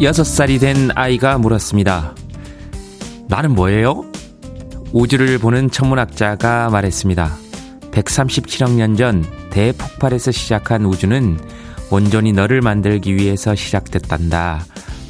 [0.00, 2.14] 16살이 된 아이가 물었습니다.
[3.28, 4.04] 나는 뭐예요?
[4.92, 7.36] 우주를 보는 천문학자가 말했습니다.
[7.90, 11.38] 137억 년 전 대폭발에서 시작한 우주는
[11.90, 14.64] 온전히 너를 만들기 위해서 시작됐단다.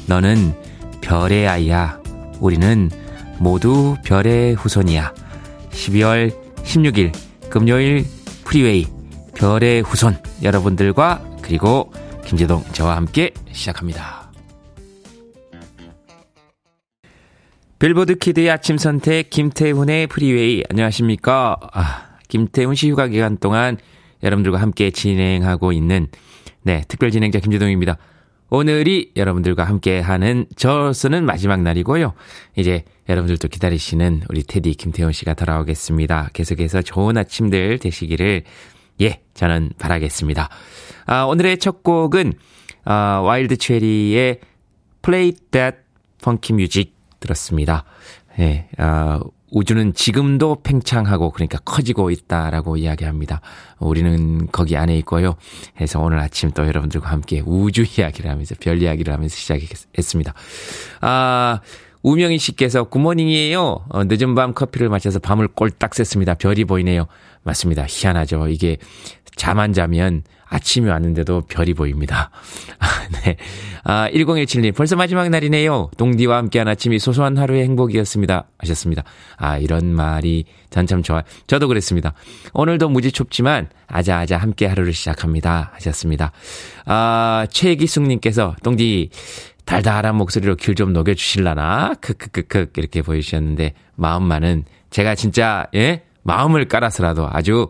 [0.07, 0.53] 너는
[1.01, 1.99] 별의 아이야.
[2.39, 2.89] 우리는
[3.37, 5.13] 모두 별의 후손이야.
[5.71, 7.13] 12월 16일
[7.49, 8.05] 금요일
[8.43, 8.87] 프리웨이
[9.35, 11.91] 별의 후손 여러분들과 그리고
[12.25, 14.18] 김재동 저와 함께 시작합니다.
[17.79, 21.55] 빌보드 키드의 아침 선택 김태훈의 프리웨이 안녕하십니까?
[21.71, 23.77] 아, 김태훈 씨 휴가 기간 동안
[24.21, 26.07] 여러분들과 함께 진행하고 있는
[26.61, 27.97] 네, 특별 진행자 김재동입니다.
[28.49, 32.15] 오늘이 여러분들과 함께 하는 저로서는 마지막 날이고요.
[32.57, 36.31] 이제 여러분들도 기다리시는 우리 테디 김태훈 씨가 돌아오겠습니다.
[36.33, 38.43] 계속해서 좋은 아침들 되시기를
[38.99, 40.49] 예, 저는 바라겠습니다.
[41.05, 42.33] 아, 오늘의 첫 곡은
[42.83, 44.41] 아, Wild Cherry의
[45.01, 45.77] Play That
[46.21, 47.83] Funky Music 들었습니다.
[48.39, 49.19] 예, 아,
[49.51, 53.41] 우주는 지금도 팽창하고 그러니까 커지고 있다라고 이야기합니다.
[53.79, 55.35] 우리는 거기 안에 있고요.
[55.81, 60.33] 해서 오늘 아침 또 여러분들과 함께 우주 이야기를 하면서 별 이야기를 하면서 시작했습니다.
[61.01, 61.61] 아,
[62.01, 63.85] 우명희 씨께서 Good morning이에요.
[63.89, 66.37] 어, 늦은 밤 커피를 마셔서 밤을 꼴딱 샜습니다.
[66.37, 67.07] 별이 보이네요.
[67.43, 67.85] 맞습니다.
[67.87, 68.47] 희한하죠.
[68.49, 68.77] 이게
[69.35, 72.31] 잠 안 자면 아침이 왔는데도 별이 보입니다.
[73.23, 73.37] 네.
[73.83, 75.91] 아, 1017님, 벌써 마지막 날이네요.
[75.97, 78.47] 동디와 함께한 아침이 소소한 하루의 행복이었습니다.
[78.57, 79.03] 하셨습니다.
[79.37, 81.21] 아, 이런 말이 전 참 좋아요.
[81.47, 82.13] 저도 그랬습니다.
[82.53, 85.71] 오늘도 무지 춥지만, 아자아자 함께 하루를 시작합니다.
[85.75, 86.31] 하셨습니다.
[86.85, 89.11] 아, 최기숙님께서, 동디,
[89.65, 91.93] 달달한 목소리로 길좀 녹여주실라나?
[92.01, 96.03] 크크크크, 이렇게 보여주셨는데, 마음만은, 제가 진짜, 예?
[96.23, 97.69] 마음을 깔아서라도 아주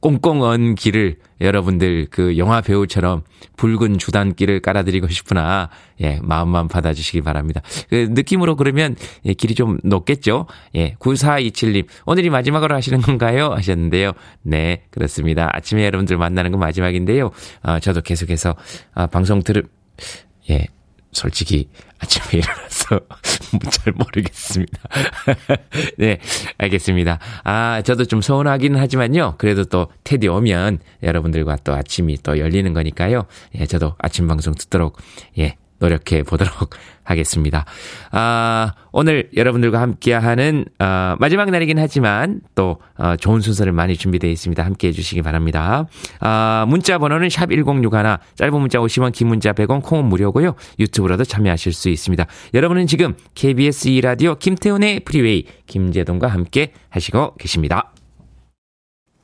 [0.00, 3.22] 꽁꽁 언 길을 여러분들 그 영화 배우처럼
[3.56, 5.70] 붉은 주단길을 깔아드리고 싶으나
[6.00, 7.62] 예 마음만 받아주시기 바랍니다.
[7.88, 10.46] 그 느낌으로 그러면 예, 길이 좀 높겠죠.
[10.74, 13.50] 예 9427님 오늘이 마지막으로 하시는 건가요?
[13.52, 14.12] 하셨는데요.
[14.42, 15.48] 네 그렇습니다.
[15.52, 17.30] 아침에 여러분들 만나는 건 마지막인데요.
[17.62, 18.54] 아 저도 계속해서
[18.94, 19.64] 아, 방송 들을
[20.50, 20.66] 예
[21.12, 21.68] 솔직히
[21.98, 23.00] 아침에 일어나서
[23.70, 24.78] 잘 모르겠습니다.
[25.98, 26.18] 네,
[26.58, 27.18] 알겠습니다.
[27.44, 29.34] 아, 저도 좀 서운하기는 하지만요.
[29.38, 33.26] 그래도 또 테디 오면 여러분들과 또 아침이 또 열리는 거니까요.
[33.58, 34.98] 예, 저도 아침 방송 듣도록
[35.38, 36.70] 예, 노력해 보도록
[37.04, 37.64] 하겠습니다.
[38.10, 44.64] 아, 오늘 여러분들과 함께하는 어, 마지막 날이긴 하지만 또 어, 좋은 순서를 많이 준비되어 있습니다.
[44.64, 45.86] 함께해 주시기 바랍니다.
[46.20, 50.54] 아, 문자 번호는 샵 1061, 짧은 문자 50원, 긴 문자 100원, 콩은 무료고요.
[50.78, 52.26] 유튜브로도 참여하실 수 있습니다.
[52.54, 57.92] 여러분은 지금 KBS 2라디오 김태훈의 프리웨이 김재동과 함께 하시고 계십니다.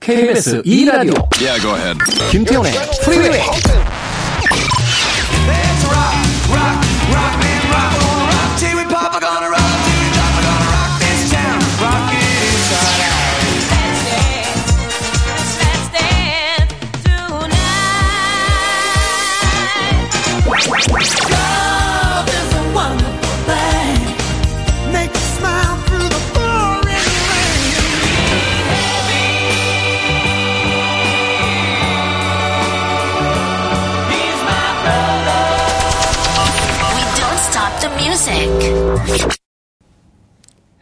[0.03, 1.95] KBS 2라디오 yeah,
[2.33, 2.73] 김태훈의
[3.05, 3.41] 프리웨이
[6.55, 7.52] rock, rock me.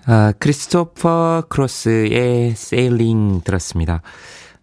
[0.06, 4.02] 아, 크리스토퍼 크로스의 세일링 들었습니다.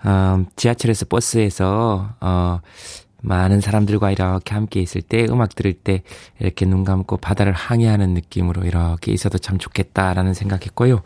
[0.03, 2.59] 어, 지하철에서 버스에서 어,
[3.21, 6.03] 많은 사람들과 이렇게 함께 있을 때 음악 들을 때
[6.39, 11.01] 이렇게 눈 감고 바다를 항해하는 느낌으로 이렇게 있어도 참 좋겠다라는 생각했고요.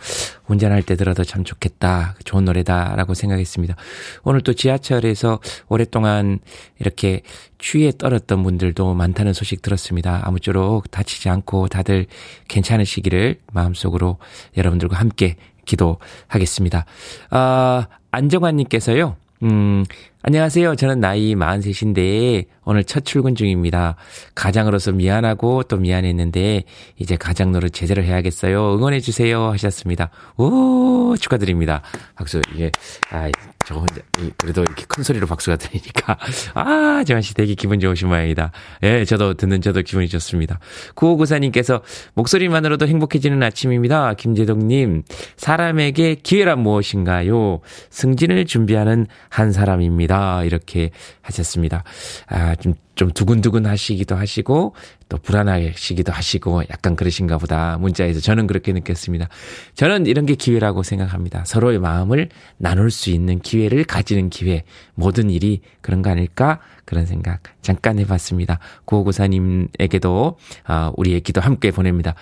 [0.47, 2.15] 운전할 때 들어도 참 좋겠다.
[2.25, 3.75] 좋은 노래다라고 생각했습니다.
[4.23, 6.39] 오늘 또 지하철에서 오랫동안
[6.79, 7.21] 이렇게
[7.57, 10.21] 추위에 떨었던 분들도 많다는 소식 들었습니다.
[10.23, 12.07] 아무쪼록 다치지 않고 다들
[12.47, 14.17] 괜찮으시기를 마음속으로
[14.57, 16.85] 여러분들과 함께 기도하겠습니다.
[17.29, 19.15] 아, 안정환님께서요.
[19.43, 19.85] 음,
[20.23, 20.75] 안녕하세요.
[20.75, 23.95] 저는 나이 43인데 오늘 첫 출근 중입니다.
[24.35, 26.63] 가장으로서 미안하고 또 미안했는데
[26.99, 28.75] 이제 가장 노릇 제대로 해야겠어요.
[28.75, 30.11] 응원해 주세요 하셨습니다.
[30.37, 31.81] 오 축하드립니다.
[32.15, 32.69] 박수 이게
[33.09, 33.31] 아
[33.65, 34.01] 저 혼자
[34.37, 36.17] 그래도 이렇게 큰 소리로 박수가 들리니까
[36.55, 38.51] 아 정한 씨 되게 기분 좋으신 모양이다.
[38.83, 40.59] 예, 저도 듣는 저도 기분이 좋습니다.
[40.95, 41.81] 구호구사님께서
[42.15, 44.13] 목소리만으로도 행복해지는 아침입니다.
[44.15, 45.03] 김재동 님
[45.37, 47.61] 사람에게 기회란 무엇인가요?
[47.89, 50.10] 승진을 준비하는 한 사람입니다.
[50.45, 50.91] 이렇게
[51.21, 51.83] 하셨습니다.
[52.27, 54.75] 아, 좀 좀 두근두근 하시기도 하시고
[55.09, 57.79] 또 불안하시기도 하시고 약간 그러신가 보다.
[57.79, 59.27] 문자에서 저는 그렇게 느꼈습니다.
[59.73, 61.43] 저는 이런 게 기회라고 생각합니다.
[61.45, 64.65] 서로의 마음을 나눌 수 있는 기회를 가지는 기회.
[64.93, 66.59] 모든 일이 그런 거 아닐까?
[66.85, 68.59] 그런 생각 잠깐 해봤습니다.
[68.85, 70.37] 구호구사님에게도
[70.67, 72.15] 어, 우리의 기도 함께 보냅니다.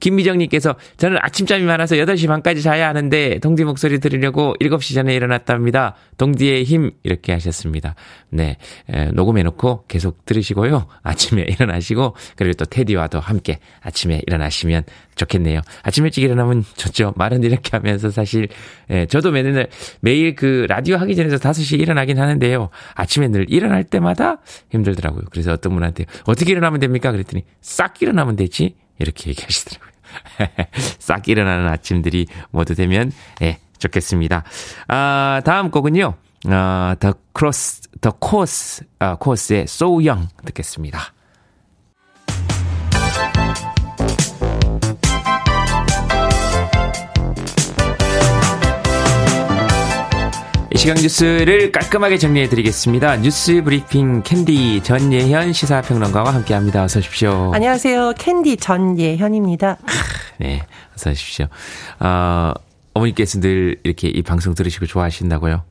[0.00, 5.96] 김미정님께서 저는 아침잠이 많아서 8시 반까지 자야 하는데 동디 목소리 들으려고 7시 전에 일어났답니다.
[6.18, 7.94] 동디의 힘 이렇게 하셨습니다.
[8.30, 8.56] 네
[8.88, 10.86] 에, 녹음해놓고 계속 들으시고요.
[11.02, 14.84] 아침에 일어나시고 그리고 또 테디와도 함께 아침에 일어나시면
[15.14, 15.60] 좋겠네요.
[15.82, 17.12] 아침 일찍 일어나면 좋죠.
[17.16, 18.48] 말은 이렇게 하면서 사실
[18.90, 19.66] 예, 저도 매일
[20.00, 22.70] 매일 그 라디오 하기 전에서 5시에 일어나긴 하는데요.
[22.94, 24.38] 아침에 늘 일어날 때마다
[24.70, 25.24] 힘들더라고요.
[25.30, 27.12] 그래서 어떤 분한테 어떻게 일어나면 됩니까?
[27.12, 28.76] 그랬더니 싹 일어나면 되지.
[28.98, 29.90] 이렇게 얘기하시더라고요.
[30.98, 33.10] 싹 일어나는 아침들이 모두 되면
[33.42, 34.44] 예, 좋겠습니다.
[34.88, 36.14] 아, 다음 곡은요.
[36.48, 41.12] 아, The Cross, The Course, 아, 코스의 So Young 듣겠습니다.
[50.74, 53.16] 이 시간 뉴스를 깔끔하게 정리해 드리겠습니다.
[53.16, 56.82] 뉴스 브리핑 캔디 전예현 시사평론가와 함께 합니다.
[56.82, 57.52] 어서 오십시오.
[57.54, 58.14] 안녕하세요.
[58.18, 59.76] 캔디 전예현입니다.
[60.38, 60.62] 네,
[60.94, 61.46] 어서 오십시오.
[62.00, 62.52] 어,
[62.94, 65.62] 어머니께서 늘 이렇게 이 방송 들으시고 좋아하신다고요?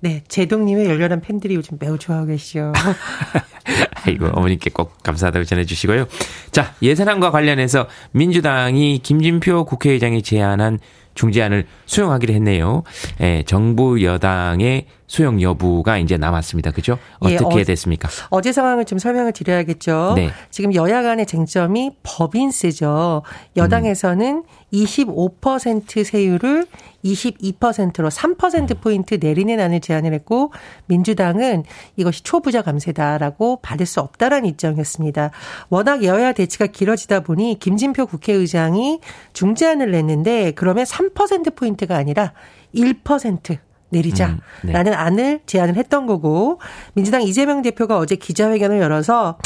[0.00, 2.72] 네, 제동님의 열렬한 팬들이 요즘 매우 좋아하고 계시죠.
[4.04, 6.06] 아이고, 어머니께 꼭 감사하다고 전해주시고요.
[6.50, 10.78] 자, 예산안과 관련해서 민주당이 김진표 국회의장이 제안한
[11.14, 12.82] 중재안을 수용하기로 했네요.
[13.20, 16.70] 예, 정부 여당의 수용 여부가 이제 남았습니다.
[16.70, 16.96] 그죠?
[17.26, 18.08] 예, 어떻게 예, 어, 됐습니까?
[18.28, 20.12] 어제 상황을 좀 설명을 드려야겠죠.
[20.14, 20.30] 네.
[20.50, 23.22] 지금 여야 간의 쟁점이 법인세죠.
[23.56, 24.42] 여당에서는 음.
[24.72, 26.64] 25% 세율을
[27.04, 30.52] 22%로 3%포인트 내리는 안을 제안을 했고,
[30.86, 31.64] 민주당은
[31.96, 35.32] 이것이 초부자 감세다라고 받을 수 없다라는 입장이었습니다.
[35.70, 39.00] 워낙 여야 대치가 길어지다 보니 김진표 국회의장이
[39.32, 42.32] 중재안을 냈는데, 그러면 3%포인트가 아니라
[42.76, 43.58] 1%
[43.90, 44.92] 내리자라는 음, 네.
[44.92, 46.60] 안을 제안을 했던 거고
[46.94, 49.36] 민주당 이재명 대표가 어제 기자회견을 열어서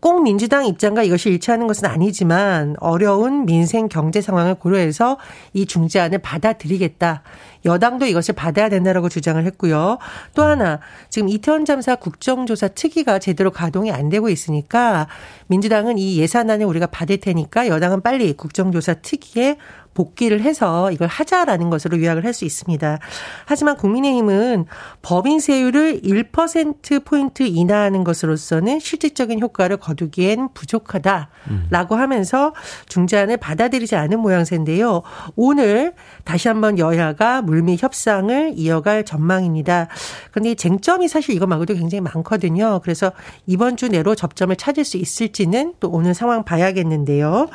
[0.00, 5.16] 꼭 민주당 입장과 이것이 일치하는 것은 아니지만 어려운 민생 경제 상황을 고려해서
[5.54, 7.22] 이 중재안을 받아들이겠다.
[7.64, 9.96] 여당도 이것을 받아야 된다라고 주장을 했고요.
[10.34, 15.08] 또 하나 지금 이태원 잠사 국정조사 특위가 제대로 가동이 안 되고 있으니까
[15.46, 19.56] 민주당은 이 예산안을 우리가 받을 테니까 여당은 빨리 국정조사 특위에
[19.94, 22.98] 복귀를 해서 이걸 하자라는 것으로 요약을 할 수 있습니다.
[23.46, 24.66] 하지만 국민의힘은
[25.02, 32.52] 법인세율을 1%포인트 인하하는 것으로서는 실질적인 효과를 거두기엔 부족하다라고 하면서
[32.88, 35.02] 중재안을 받아들이지 않은 모양새인데요.
[35.36, 35.94] 오늘
[36.24, 39.88] 다시 한번 여야가 물밑 협상을 이어갈 전망입니다.
[40.32, 42.80] 그런데 쟁점이 사실 이거 말고도 굉장히 많거든요.
[42.82, 43.12] 그래서
[43.46, 47.48] 이번 주 내로 접점을 찾을 수 있을지는 또 오늘 상황 봐야겠는데요.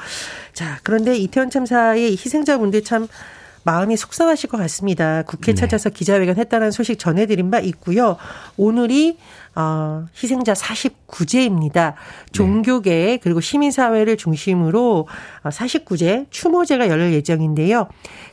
[0.53, 3.07] 자, 그런데 이태원 참사의 희 생자분들 참
[3.63, 5.23] 마음이 속상하실 것 같습니다.
[5.23, 5.55] 국회 네.
[5.55, 8.17] 찾아서 기자회견 했다는 소식 전해드린 바 있고요.
[8.57, 9.17] 오늘이
[9.55, 11.95] 어, 희생자 49제입니다.
[12.31, 15.07] 종교계 그리고 시민사회를 중심으로
[15.43, 17.87] 49제 어, 추모제가 열릴 예정인데요.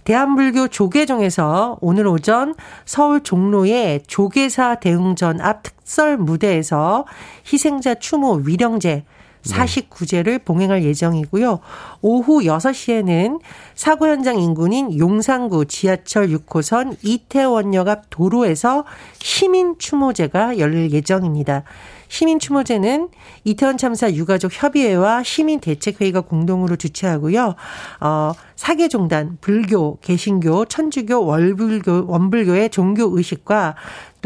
[0.04, 7.06] 대한불교 조계종에서 오늘 오전 서울 종로의 조계사 대웅전 앞 특설 무대에서
[7.52, 9.04] 희생자 추모 위령제
[9.46, 11.60] 49제를 봉행할 예정이고요.
[12.02, 13.40] 오후 6시에는
[13.74, 18.84] 사고 현장 인근인 용산구 지하철 6호선 이태원역 앞 도로에서
[19.14, 21.64] 시민 추모제가 열릴 예정입니다.
[22.08, 23.08] 시민 추모제는
[23.44, 27.54] 이태원 참사 유가족 협의회와 시민 대책회의가 공동으로 주최하고요.
[28.00, 33.74] 어, 사계종단, 불교, 개신교, 천주교, 월불교, 원불교의 종교 의식과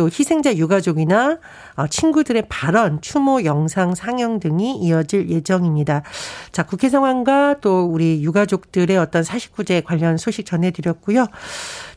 [0.00, 1.36] 또 희생자 유가족이나
[1.76, 6.04] 어, 친구들의 발언, 추모 영상 상영 등이 이어질 예정입니다.
[6.52, 11.26] 자, 국회 상황과 또 우리 유가족들의 어떤 49제 관련 소식 전해드렸고요.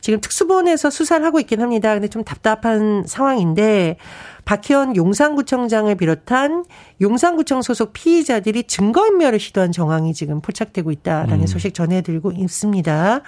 [0.02, 1.94] 지금 특수본에서 수사를 하고 있긴 합니다.
[1.94, 3.96] 근데 좀 답답한 상황인데
[4.44, 6.66] 박희원 용산구청장을 비롯한
[7.00, 11.46] 용산구청 소속 피의자들이 증거인멸을 시도한 정황이 지금 포착되고 있다라는 음.
[11.46, 13.22] 소식 전해드리고 있습니다.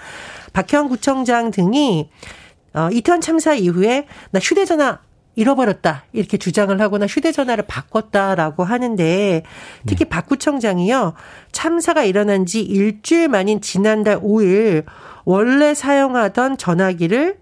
[0.52, 2.10] 박희원 구청장 등이
[2.76, 5.00] 어, 이태원 참사 이후에 나 휴대전화
[5.34, 6.04] 잃어버렸다.
[6.12, 9.42] 이렇게 주장을 하거나 휴대전화를 바꿨다라고 하는데
[9.86, 10.08] 특히 네.
[10.08, 11.14] 박 구청장이요.
[11.52, 14.84] 참사가 일어난 지 일주일 만인 지난달 5일
[15.24, 17.38] 원래 사용하던 전화기를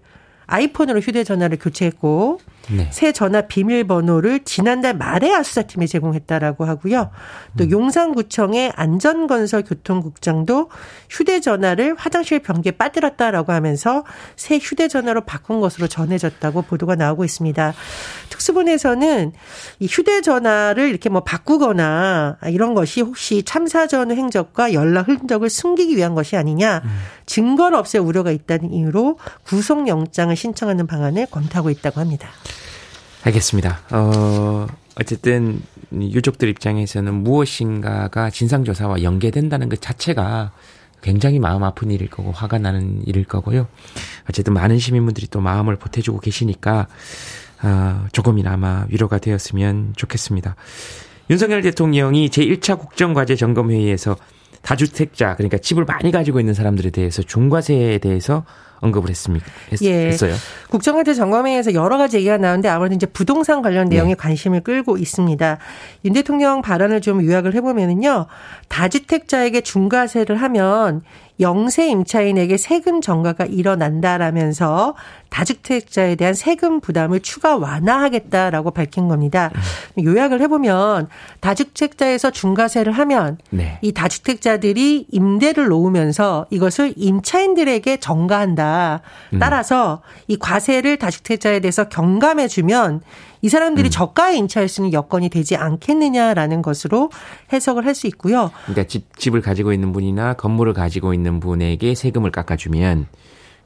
[0.47, 2.89] 아이폰으로 휴대전화를 교체했고 네.
[2.91, 7.11] 새 전화 비밀번호를 지난달 말에 압수사팀에 제공했다라고 하고요.
[7.57, 7.71] 또 음.
[7.71, 10.69] 용산구청의 안전건설 교통국장도
[11.09, 14.03] 휴대전화를 화장실 변기에 빠뜨렸다라고 하면서
[14.35, 17.73] 새 휴대전화로 바꾼 것으로 전해졌다고 보도가 나오고 있습니다.
[18.29, 19.31] 특수본에서는
[19.79, 26.15] 이 휴대전화를 이렇게 뭐 바꾸거나 이런 것이 혹시 참사 전 행적과 연락 흔적을 숨기기 위한
[26.15, 26.89] 것이 아니냐 음.
[27.25, 32.29] 증거를 없앨 우려가 있다는 이유로 구속영장을 신청하는 방안을 검토하고 있다고 합니다.
[33.25, 33.79] 알겠습니다.
[33.91, 34.67] 어,
[34.99, 40.51] 어쨌든 유족들 입장에서는 무엇인가가 진상조사와 연계된다는 것 자체가
[41.01, 43.67] 굉장히 마음 아픈 일일 거고 화가 나는 일일 거고요.
[44.29, 46.87] 어쨌든 많은 시민분들이 또 마음을 보태주고 계시니까
[47.63, 50.55] 어, 조금이나마 위로가 되었으면 좋겠습니다.
[51.31, 54.15] 윤석열 대통령이 제1차 국정과제 점검회의에서
[54.65, 58.43] 다주택자 그러니까 집을 많이 가지고 있는 사람들에 대해서 중과세에 대해서
[58.81, 59.45] 언급을 했습니까?
[59.71, 60.07] 했, 예.
[60.07, 60.33] 했어요.
[60.69, 64.15] 국정화제 점검회에서 여러 가지 얘기가 나오는데 아무래도 이제 부동산 관련 내용에 네.
[64.15, 65.57] 관심을 끌고 있습니다.
[66.05, 68.25] 윤 대통령 발언을 좀 요약을 해보면은요,
[68.67, 71.03] 다주택자에게 중과세를 하면
[71.39, 74.95] 영세 임차인에게 세금 전가가 일어난다라면서
[75.29, 79.51] 다주택자에 대한 세금 부담을 추가 완화하겠다라고 밝힌 겁니다.
[80.01, 81.09] 요약을 해보면
[81.41, 83.79] 다주택자에서 중과세를 하면 네.
[83.81, 89.01] 이 다주택자들이 임대를 놓으면서 이것을 임차인들에게 전가한다.
[89.33, 89.39] 음.
[89.39, 93.01] 따라서 이 과세를 다주택자에 대해서 경감해주면
[93.45, 93.91] 이 사람들이 음.
[93.91, 97.11] 저가에 인차할 수 있는 여건이 되지 않겠느냐라는 것으로
[97.53, 98.51] 해석을 할 수 있고요.
[98.65, 103.07] 그러니까 집, 집을 가지고 있는 분이나 건물을 가지고 있는 분에게 세금을 깎아주면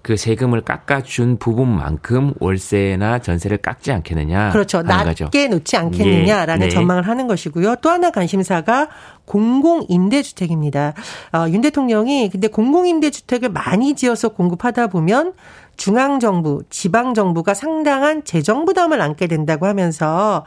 [0.01, 4.51] 그 세금을 깎아준 부분만큼 월세나 전세를 깎지 않겠느냐.
[4.51, 4.81] 그렇죠.
[4.81, 5.29] 낮게 거죠.
[5.49, 6.69] 놓지 않겠느냐라는 예.
[6.69, 6.73] 네.
[6.73, 7.77] 전망을 하는 것이고요.
[7.81, 8.89] 또 하나 관심사가
[9.25, 10.93] 공공임대주택입니다.
[11.33, 15.33] 어, 윤 대통령이 근데 공공임대주택을 많이 지어서 공급하다 보면
[15.79, 20.45] 중앙정부, 지방정부가 상당한 재정 부담을 안게 된다고 하면서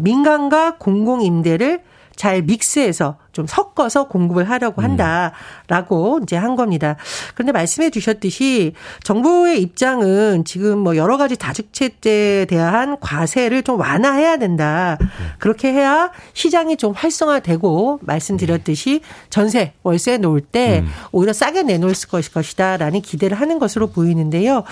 [0.00, 1.82] 민간과 공공임대를
[2.14, 4.84] 잘 믹스해서 좀 섞어서 공급을 하려고 음.
[4.84, 6.22] 한다라고 음.
[6.24, 6.96] 이제 한 겁니다.
[7.34, 14.98] 그런데 말씀해 주셨듯이 정부의 입장은 지금 뭐 여러 가지 다주택자에 대한 과세를 좀 완화해야 된다.
[15.38, 20.90] 그렇게 해야 시장이 좀 활성화되고 말씀드렸듯이 전세, 월세 놓을 때 음.
[21.12, 24.64] 오히려 싸게 내놓을 것이다라는 기대를 하는 것으로 보이는데요.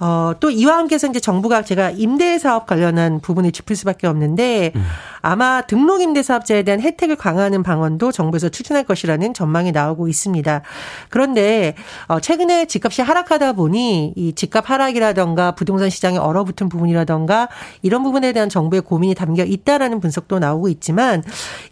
[0.00, 4.84] 어, 또 이와 함께서 이제 정부가 제가 임대 사업 관련한 부분을 짚을 수밖에 없는데 음.
[5.20, 10.62] 아마 등록 임대 사업자에 대한 혜택을 강화하는 방안도 정부에서 추진할 것이라는 전망이 나오고 있습니다.
[11.10, 11.74] 그런데
[12.06, 17.48] 어, 최근에 집값이 하락하다 보니 이 집값 하락이라던가 부동산 시장에 얼어붙은 부분이라던가
[17.82, 21.22] 이런 부분에 대한 정부의 고민이 담겨 있다라는 분석도 나오고 있지만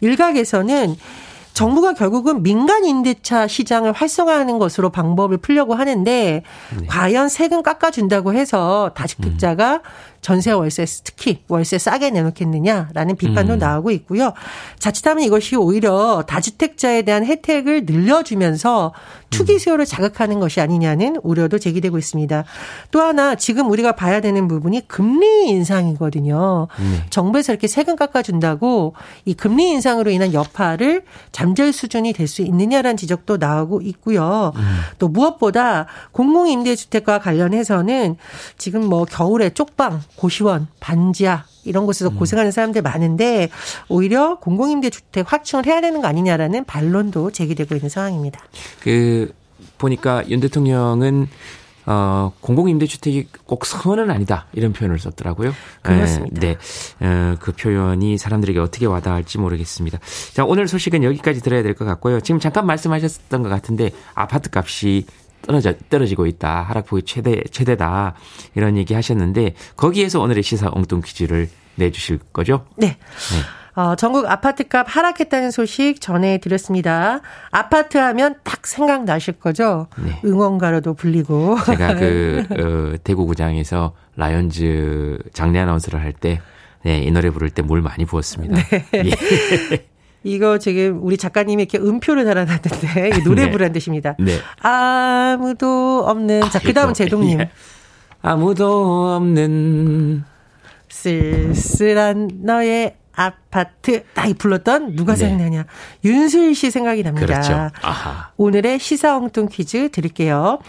[0.01, 0.95] 일각에서는
[1.53, 6.43] 정부가 결국은 민간 임대차 시장을 활성화하는 것으로 방법을 풀려고 하는데
[6.79, 6.87] 네.
[6.87, 9.79] 과연 세금 깎아준다고 해서 다주택자가 음.
[10.23, 13.59] 전세 월세 특히 월세 싸게 내놓겠느냐라는 비판도 음.
[13.59, 14.33] 나오고 있고요.
[14.79, 18.93] 자칫하면 이것이 오히려 다주택자에 대한 혜택을 늘려주면서
[19.29, 19.59] 투기 음.
[19.59, 22.43] 수요를 자극하는 것이 아니냐는 우려도 제기되고 있습니다.
[22.91, 26.67] 또 하나 지금 우리가 봐야 되는 부분이 금리 인상이거든요.
[26.79, 27.05] 네.
[27.11, 33.37] 정부에서 이렇게 세금 깎아준다고 이 금리 인상으로 인한 여파를 잠재 수준이 될 수 있느냐라는 지적도
[33.37, 34.53] 나오고 있고요.
[34.55, 34.61] 음.
[34.97, 38.15] 또 무엇보다 공공임대주택과 관련해서는
[38.57, 42.17] 지금 뭐 겨울에 쪽방 고시원, 반지하 이런 곳에서 음.
[42.17, 43.49] 고생하는 사람들 많은데
[43.89, 48.41] 오히려 공공임대 주택 확충을 해야 되는 거 아니냐라는 반론도 제기되고 있는 상황입니다.
[48.81, 49.33] 그
[49.77, 51.27] 보니까 윤 대통령은
[51.85, 54.47] 어, 공공임대주택이 꼭 선은 아니다.
[54.53, 55.53] 이런 표현을 썼더라고요.
[55.81, 56.39] 그렇습니다.
[56.39, 56.57] 네.
[57.01, 59.99] 어, 그 표현이 사람들에게 어떻게 와닿을지 모르겠습니다.
[60.33, 62.21] 자, 오늘 소식은 여기까지 들어야 될 것 같고요.
[62.21, 65.05] 지금 잠깐 말씀하셨던 것 같은데 아파트 값이
[65.43, 66.61] 떨어져, 떨어지고 있다.
[66.63, 68.15] 하락폭이 최대, 최대다.
[68.55, 72.65] 이런 얘기 하셨는데 거기에서 오늘의 시사 엉뚱 퀴즈를 내주실 거죠?
[72.77, 72.87] 네.
[72.87, 72.95] 네.
[73.81, 77.21] 어, 전국 아파트값 하락했다는 소식 전해드렸습니다.
[77.49, 79.87] 아파트 하면 딱 생각나실 거죠?
[79.97, 80.19] 네.
[80.23, 81.57] 응원가로도 불리고.
[81.65, 82.43] 제가 그,
[82.95, 86.39] 어, 대구구장에서 라이언즈 장례 아나운서를 할 때,
[86.85, 88.55] 네, 이 노래 부를 때 물 많이 부었습니다.
[88.55, 88.85] 네.
[89.71, 89.85] 예.
[90.23, 93.51] 이거 지금 우리 작가님이 이렇게 음표를 달아놨는데 노래 네.
[93.51, 94.15] 부란 뜻입니다.
[94.19, 94.37] 네.
[94.61, 97.41] 아무도 없는 자 그다음 제동님.
[97.41, 97.49] 예.
[98.21, 100.23] 아무도 없는
[100.89, 105.19] 쓸쓸한 너의 아파트 딱 불렀던 누가 네.
[105.19, 105.65] 생각나냐
[106.03, 107.25] 윤수일 씨 생각이 납니다.
[107.25, 107.69] 그렇죠.
[107.81, 108.31] 아하.
[108.37, 110.59] 오늘의 시사 엉뚱 퀴즈 드릴게요.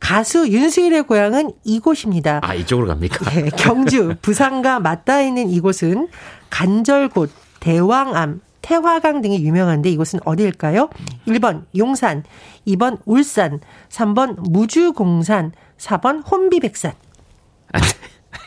[0.00, 2.40] 가수 윤수일의 고향은 이곳입니다.
[2.42, 3.30] 아 이쪽으로 갑니까?
[3.30, 6.08] 네, 경주 부산과 맞닿아 있는 이곳은
[6.50, 7.28] 간절곶,
[7.60, 10.88] 대왕암, 태화강 등이 유명한데 이곳은 어디일까요?
[11.26, 12.24] 1번 용산,
[12.66, 16.92] 2번 울산, 3번 무주공산, 4번 혼비백산.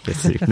[0.05, 0.47] 됐습니다.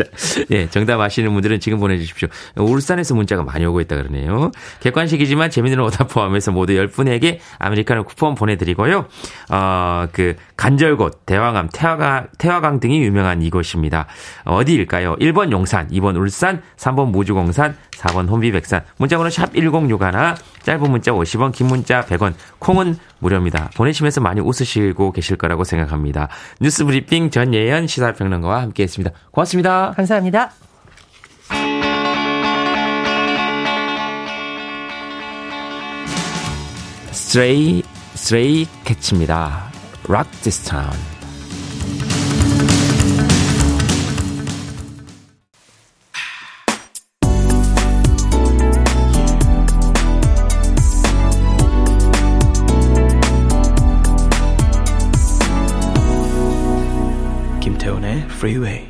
[0.51, 2.27] 예, 정답 아시는 분들은 지금 보내주십시오.
[2.57, 4.51] 울산에서 문자가 많이 오고 있다 그러네요.
[4.81, 9.05] 객관식이지만 재미있는 오답 포함해서 모두 10분에게 아메리카노 쿠폰 보내드리고요.
[9.49, 14.07] 어, 그, 간절곶, 대왕암, 태화강, 태화강 등이 유명한 이곳입니다.
[14.45, 15.15] 어디일까요?
[15.17, 18.81] 1번 용산, 2번 울산, 3번 무주공산, 4번 혼비백산.
[18.97, 23.69] 문자번호 샵 1061, 짧은 문자 50원, 긴 문자 100원, 콩은 무료입니다.
[23.75, 26.29] 보내시면서 많이 웃으시고 계실 거라고 생각합니다.
[26.59, 29.11] 뉴스 브리핑 전예현 시사평론가와 함께 했습니다.
[29.31, 29.93] 고맙습니다.
[29.95, 30.51] 감사합니다.
[37.11, 39.71] 스트레이, 스트레이 캐치입니다.
[40.07, 41.12] Rock This Town.
[58.23, 58.87] 김태훈의 Freeway.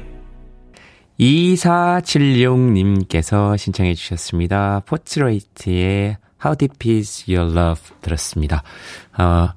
[1.20, 4.82] 2476님께서 신청해 주셨습니다.
[4.86, 8.64] 포트레이트의 How Deep Is Your Love 들었습니다.
[9.18, 9.50] 어,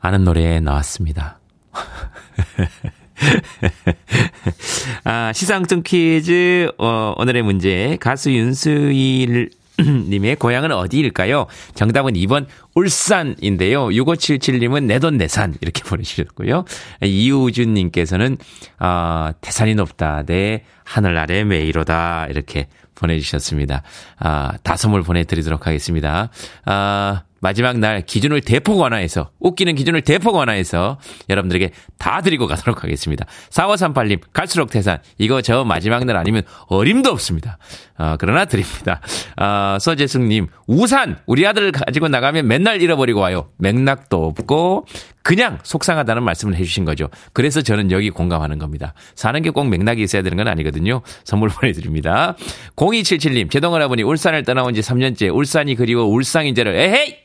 [0.00, 1.38] 아는 노래 나왔습니다.
[5.04, 7.96] 아, 시상증 퀴즈, 어, 오늘의 문제.
[8.00, 9.50] 가수 윤수일
[9.82, 11.46] 님의 고향은 어디일까요?
[11.74, 13.88] 정답은 2번 울산인데요.
[13.88, 16.64] 6577님은 내돈 내산 이렇게 보내주셨고요.
[17.02, 18.36] 이우준 님께서는
[18.78, 23.82] 어, 태산이 높다 내 하늘 아래 메이로다 이렇게 보내주셨습니다.
[24.18, 26.30] 아, 다선물 보내드리도록 하겠습니다.
[26.64, 33.26] 아, 마지막 날 기준을 대폭 완화해서 웃기는 기준을 대폭 완화해서 여러분들에게 다 드리고 가도록 하겠습니다.
[33.50, 37.58] 4538님 갈수록 태산 이거 저 마지막 날 아니면 어림도 없습니다.
[37.96, 39.00] 어, 그러나 드립니다.
[39.40, 43.48] 어, 서재승님 우산 우리 아들 가지고 나가면 맨날 잃어버리고 와요.
[43.58, 44.86] 맥락도 없고
[45.22, 47.08] 그냥 속상하다는 말씀을 해주신 거죠.
[47.32, 48.92] 그래서 저는 여기 공감하는 겁니다.
[49.14, 51.00] 사는 게 꼭 맥락이 있어야 되는 건 아니거든요.
[51.24, 52.36] 선물 보내드립니다.
[52.76, 57.16] 0277님, 제동할아버니 울산을 떠나온 지 3년째 울산이 그리워 울상인제를 에헤이!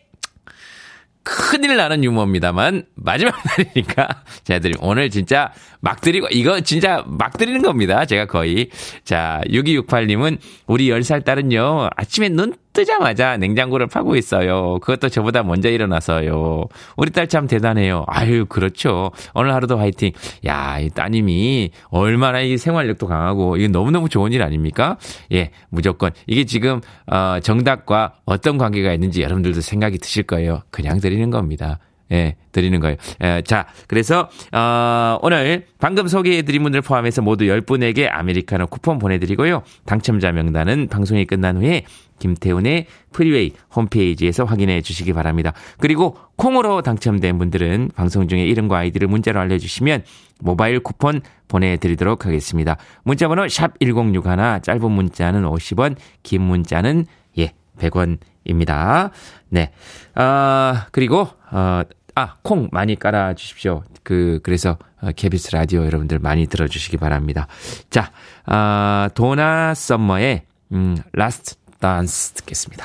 [1.23, 5.51] 큰일 나는 유머입니다만 마지막 날이니까 제가 오늘 진짜
[5.81, 8.05] 막 드리고 이거 진짜 막 드리는 겁니다.
[8.05, 8.69] 제가 거의
[9.03, 14.79] 자 6268님은 우리 10살 딸은요 아침에 눈 뜨자마자 냉장고를 파고 있어요.
[14.79, 16.63] 그것도 저보다 먼저 일어나서요.
[16.95, 18.05] 우리 딸 참 대단해요.
[18.07, 19.11] 아유, 그렇죠.
[19.33, 20.11] 오늘 하루도 화이팅.
[20.45, 24.97] 야, 이 따님이 얼마나 이 생활력도 강하고, 이게 너무너무 좋은 일 아닙니까?
[25.33, 26.11] 예, 무조건.
[26.25, 30.61] 이게 지금, 어, 정답과 어떤 관계가 있는지 여러분들도 생각이 드실 거예요.
[30.71, 31.79] 그냥 드리는 겁니다.
[32.11, 32.95] 예, 드리는 거예요.
[33.23, 39.63] 예, 자, 그래서, 어, 오늘 방금 소개해드린 분들 포함해서 모두 10분에게 아메리카노 쿠폰 보내드리고요.
[39.85, 41.83] 당첨자 명단은 방송이 끝난 후에
[42.19, 45.53] 김태훈의 프리웨이 홈페이지에서 확인해 주시기 바랍니다.
[45.79, 50.03] 그리고 콩으로 당첨된 분들은 방송 중에 이름과 아이디를 문자로 알려주시면
[50.41, 52.77] 모바일 쿠폰 보내드리도록 하겠습니다.
[53.03, 57.05] 문자번호 샵 1061, 짧은 문자는 50원, 긴 문자는
[57.37, 59.11] 예, 100원입니다.
[59.49, 59.71] 네.
[60.15, 61.81] 아, 그리고, 어,
[62.19, 63.83] 아, 콩 많이 깔아 주십시오.
[64.03, 64.77] 그, 그래서,
[65.15, 67.47] KBS 어, 라디오 여러분들 많이 들어주시기 바랍니다.
[67.89, 68.11] 자,
[68.45, 72.83] 아, 도나 썸머의, 음, Last Dance 듣겠습니다.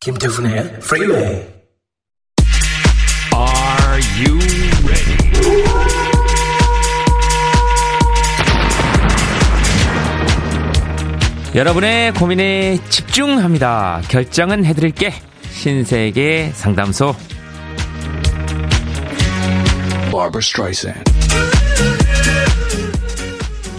[0.00, 1.46] 김태훈의 프리웨이
[3.34, 4.57] Are you
[11.58, 14.00] 여러분의 고민에 집중합니다.
[14.08, 15.12] 결정은 해드릴게.
[15.50, 17.16] 신세계 상담소.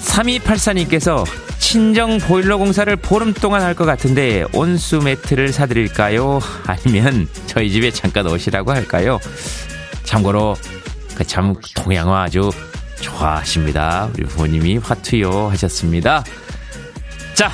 [0.01, 1.23] 3284님께서
[1.59, 6.41] 친정 보일러 공사를 보름 동안 할 것 같은데 온수 매트를 사드릴까요?
[6.65, 9.19] 아니면 저희 집에 잠깐 오시라고 할까요?
[10.03, 10.57] 참고로
[11.15, 12.51] 그 참 동양화 아주
[12.99, 14.09] 좋아하십니다.
[14.17, 16.25] 우리 부모님이 화투요 하셨습니다.
[17.35, 17.51] 자,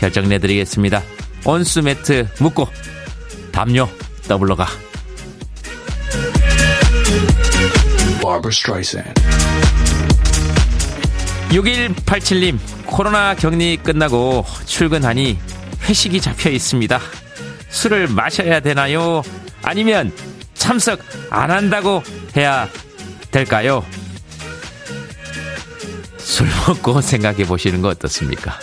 [0.00, 1.02] 결정 내드리겠습니다.
[1.44, 2.68] 온수 매트 묶고
[3.52, 3.88] 담요
[4.28, 4.66] 더블로 가.
[11.50, 15.38] 6187님, 코로나 격리 끝나고 출근하니
[15.82, 17.00] 회식이 잡혀 있습니다.
[17.70, 19.22] 술을 마셔야 되나요?
[19.62, 20.12] 아니면
[20.54, 22.02] 참석 안 한다고
[22.36, 22.68] 해야
[23.30, 23.84] 될까요?
[26.18, 28.58] 술 먹고 생각해 보시는 거 어떻습니까?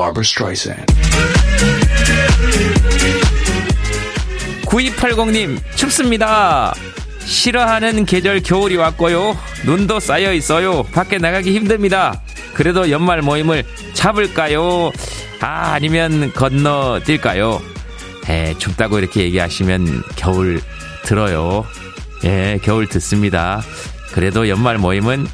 [0.00, 0.86] Barbara Streisand.
[4.64, 6.72] 9280님, 춥습니다.
[7.18, 9.36] 싫어하는 계절 겨울이 왔고요.
[9.66, 10.84] 눈도 쌓여 있어요.
[10.84, 12.22] 밖에 나가기 힘듭니다.
[12.54, 14.90] 그래도 연말 모임을 잡을까요?
[15.40, 17.60] 아, 아니면 건너뛸까요?
[18.30, 20.62] 에, 춥다고 이렇게 얘기하시면 겨울
[21.04, 21.66] 들어요.
[22.24, 23.60] 예, 겨울 듣습니다.
[24.12, 25.26] 그래도 연말 모임은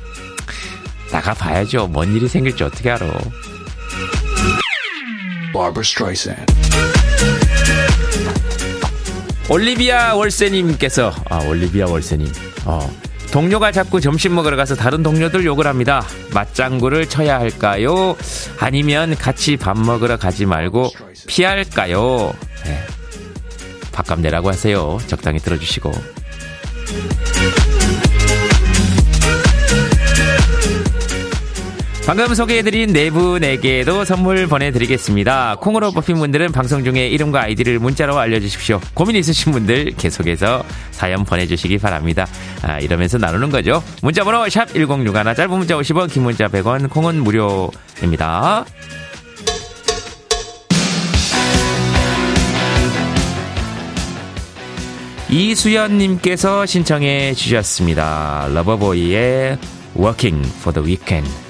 [1.13, 1.87] 나가봐야죠.
[1.87, 3.07] 뭔 일이 생길지 어떻게 알아.
[9.49, 12.31] 올리비아 월세님께서 아 올리비아 월세님
[12.65, 12.91] 어
[13.31, 16.05] 동료가 자꾸 점심 먹으러 가서 다른 동료들 욕을 합니다.
[16.33, 18.17] 맞장구를 쳐야 할까요?
[18.59, 20.91] 아니면 같이 밥 먹으러 가지 말고
[21.27, 22.33] 피할까요?
[22.65, 22.81] 네.
[23.93, 24.99] 밥값 내라고 하세요.
[25.07, 25.93] 적당히 들어주시고.
[32.07, 35.57] 방금 소개해드린 네 분에게도 선물 보내드리겠습니다.
[35.57, 38.81] 콩으로 뽑힌 분들은 방송 중에 이름과 아이디를 문자로 알려주십시오.
[38.95, 42.25] 고민 있으신 분들 계속해서 사연 보내주시기 바랍니다.
[42.63, 43.83] 아, 이러면서 나누는 거죠.
[44.03, 48.65] 문자번호 샵 1061, 짧은 문자 50원, 긴 문자 100원, 콩은 무료입니다.
[55.29, 58.49] 이수연님께서 신청해 주셨습니다.
[58.55, 59.59] 러버보이의
[59.97, 61.46] Working for the Weekend.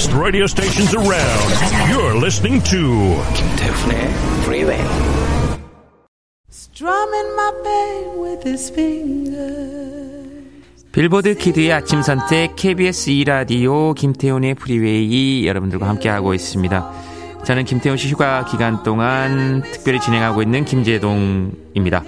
[0.00, 1.90] Best radio stations around.
[1.90, 4.08] You're listening to 김태훈의
[4.44, 4.80] Freeway.
[6.50, 10.30] Strumming my pain with his fingers.
[10.92, 16.92] 빌보드 키드의 아침 선택 KBS 2 라디오 김태훈의 프리웨이 여러분들과 함께하고 있습니다.
[17.44, 22.04] 저는 김태훈 씨 휴가 기간 동안 특별히 진행하고 있는 김재동입니다.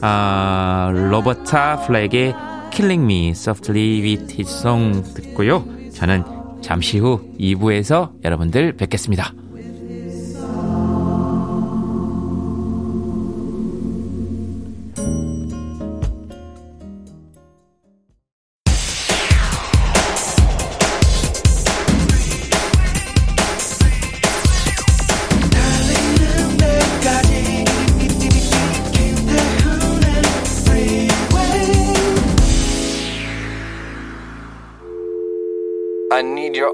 [0.00, 2.34] 아, 로버타 플렉의
[2.70, 5.64] Killing Me Softly with His Song 듣고요.
[5.92, 9.41] 저는 잠시 후 2부에서 여러분들 뵙겠습니다.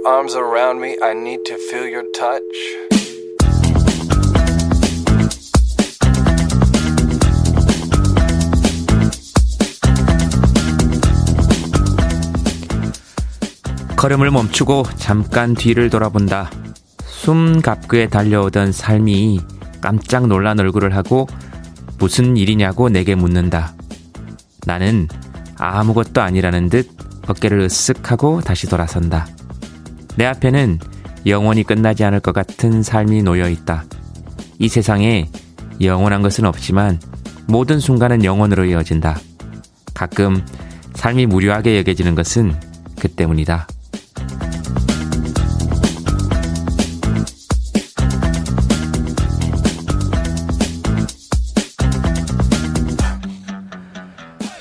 [0.09, 0.97] Arms around me.
[1.03, 2.43] I need to feel your touch.
[13.97, 16.51] 걸음을 멈추고 잠깐 뒤를 돌아본다.
[17.05, 19.41] 숨갑그에 달려오던 삶이
[19.83, 21.27] 깜짝 놀란 얼굴을 하고
[21.99, 23.75] 무슨 일이냐고 내게 묻는다.
[24.67, 25.09] 나는
[25.59, 26.89] 아무것도 아니라는 듯
[27.27, 29.27] 어깨를 으쓱 하고 다시 돌아선다.
[30.19, 30.81] 내 앞에는
[31.27, 33.85] 영원히 끝나지 않을 것 같은 삶이 놓여 있다.
[34.59, 35.31] 이 세상에
[35.81, 36.99] 영원한 것은 없지만
[37.47, 39.17] 모든 순간은 영원으로 이어진다.
[39.95, 40.45] 가끔
[40.95, 42.53] 삶이 무료하게 여겨지는 것은
[42.99, 43.69] 그 때문이다.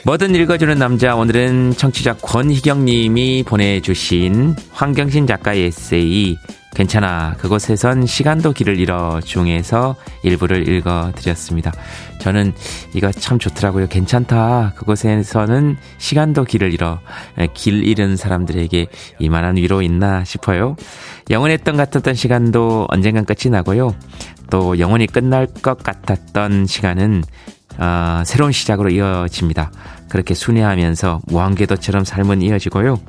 [0.07, 6.37] 뭐든 읽어주는 남자 오늘은 청취자 권희경님이 보내주신 황경신 작가의 에세이
[6.73, 11.73] 괜찮아 그곳에선 시간도 길을 잃어 중에서 일부를 읽어드렸습니다.
[12.19, 12.53] 저는
[12.93, 13.87] 이거 참 좋더라고요.
[13.87, 17.01] 괜찮다 그곳에서는 시간도 길을 잃어
[17.53, 18.87] 길 잃은 사람들에게
[19.19, 20.77] 이만한 위로 있나 싶어요.
[21.29, 23.93] 영원했던 같았던 시간도 언젠간 끝이 나고요.
[24.49, 27.23] 또 영원히 끝날 것 같았던 시간은
[27.79, 29.71] 어, 새로운 시작으로 이어집니다.
[30.09, 32.99] 그렇게 순회하면서 무한궤도처럼 삶은 이어지고요.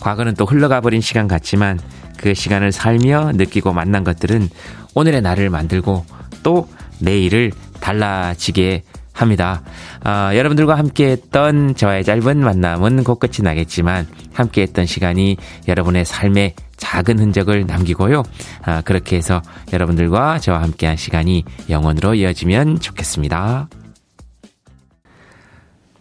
[0.00, 1.78] 과거는 또 흘러가 버린 시간 같지만
[2.16, 4.48] 그 시간을 살며 느끼고 만난 것들은
[4.94, 6.04] 오늘의 나를 만들고
[6.42, 6.68] 또
[7.00, 9.62] 내일을 달라지게 합니다.
[10.04, 15.36] 어, 여러분들과 함께했던 저의 짧은 만남은 곧 끝이 나겠지만 함께했던 시간이
[15.68, 18.20] 여러분의 삶에 작은 흔적을 남기고요.
[18.20, 23.68] 어, 그렇게 해서 여러분들과 저와 함께한 시간이 영원으로 이어지면 좋겠습니다.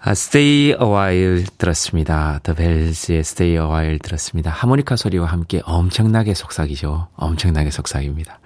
[0.03, 2.39] 아, Stay a while 들었습니다.
[2.41, 4.49] The Bells의 Stay a while 들었습니다.
[4.49, 7.09] 하모니카 소리와 함께 엄청나게 속삭이죠.
[7.15, 8.39] 엄청나게 속삭입니다.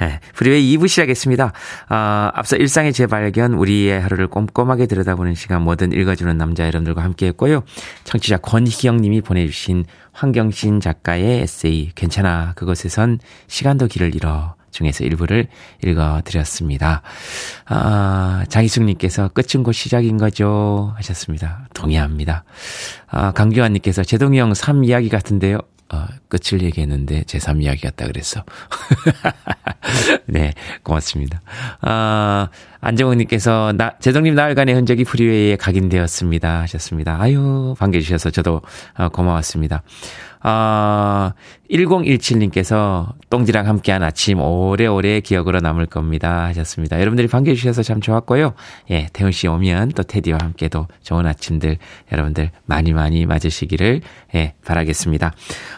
[0.00, 1.52] 네, 프리웨이 2부 시작했습니다.
[1.88, 7.64] 아, 앞서 일상의 재발견, 우리의 하루를 꼼꼼하게 들여다보는 시간, 뭐든 읽어주는 남자 여러분들과 함께 했고요.
[8.04, 12.52] 청취자 권희경 님이 보내주신 황경신 작가의 에세이, 괜찮아.
[12.54, 14.54] 그것에선 시간도 길을 잃어.
[14.72, 15.46] 중에서 일부를
[15.84, 17.02] 읽어드렸습니다.
[17.66, 20.92] 아, 장희숙님께서 끝은 곧 시작인 거죠.
[20.96, 21.68] 하셨습니다.
[21.74, 22.44] 동의합니다.
[23.08, 25.60] 아, 강규환님께서 제동이 형 3 이야기 같은데요.
[25.92, 28.42] 어, 끝을 얘기했는데 제3 이야기였다 그랬어.
[30.26, 31.42] 네, 고맙습니다.
[31.82, 32.48] 아,
[32.80, 36.60] 안정훈님께서 나, 제동님 나흘간의 흔적이 프리웨이에 각인되었습니다.
[36.62, 37.20] 하셨습니다.
[37.20, 38.62] 아유, 반겨주셔서 저도
[38.96, 39.82] 어, 고마웠습니다.
[40.42, 41.32] 아,
[41.70, 46.44] 1017님께서 똥지랑 함께한 아침 오래오래 기억으로 남을 겁니다.
[46.46, 47.00] 하셨습니다.
[47.00, 48.54] 여러분들이 반겨주셔서 참 좋았고요.
[48.90, 51.78] 예, 태훈씨 오면 또 테디와 함께도 좋은 아침들
[52.10, 54.00] 여러분들 많이 많이 맞으시기를
[54.34, 55.32] 예, 바라겠습니다.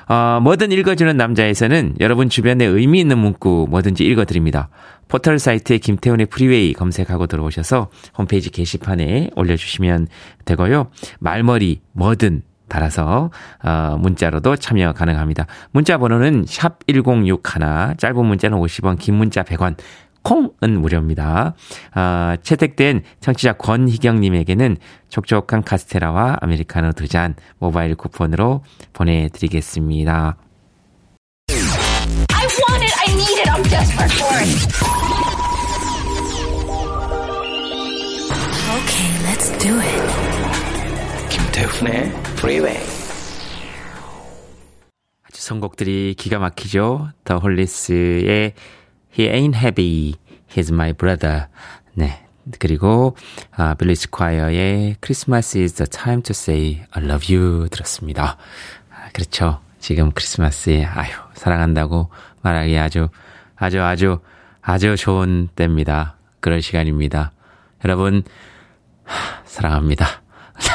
[0.08, 4.70] 어, 뭐든 읽어주는 남자에서는 여러분 주변에 의미 있는 문구 뭐든지 읽어드립니다.
[5.08, 10.08] 포털 사이트에 김태훈의 프리웨이 검색하고 들어오셔서 홈페이지 게시판에 올려주시면
[10.44, 10.90] 되고요.
[11.20, 13.30] 말머리 뭐든 달아서
[13.62, 15.46] 어, 문자로도 참여 가능합니다.
[15.72, 19.76] 문자 번호는 샵 1061, 짧은 문자는 50원, 긴 문자 100원,
[20.22, 21.54] 콩은 무료입니다.
[21.94, 24.78] 어, 채택된 청취자 권희경님에게는
[25.10, 28.62] 촉촉한 카스테라와 아메리카노 두 잔 모바일 쿠폰으로
[28.94, 30.36] 보내드리겠습니다.
[38.74, 40.43] Okay, let's do it.
[41.54, 42.76] 김태훈의 Freeway.
[45.22, 47.10] 아주 선곡들이 기가 막히죠.
[47.22, 48.54] 더 홀리스의
[49.16, 50.14] He Ain't Heavy,
[50.52, 51.46] He's My Brother.
[51.94, 52.26] 네.
[52.58, 53.16] 그리고
[53.52, 58.36] 아, 빌리 스콰이어의 Christmas is the time to say I love you 들었습니다.
[58.90, 59.60] 아, 그렇죠.
[59.78, 62.10] 지금 크리스마스에 아유 사랑한다고
[62.42, 63.08] 말하기 아주
[63.54, 64.18] 아주 아주
[64.60, 66.16] 아주 좋은 때입니다.
[66.40, 67.30] 그럴 시간입니다.
[67.84, 68.24] 여러분
[69.04, 70.23] 하, 사랑합니다.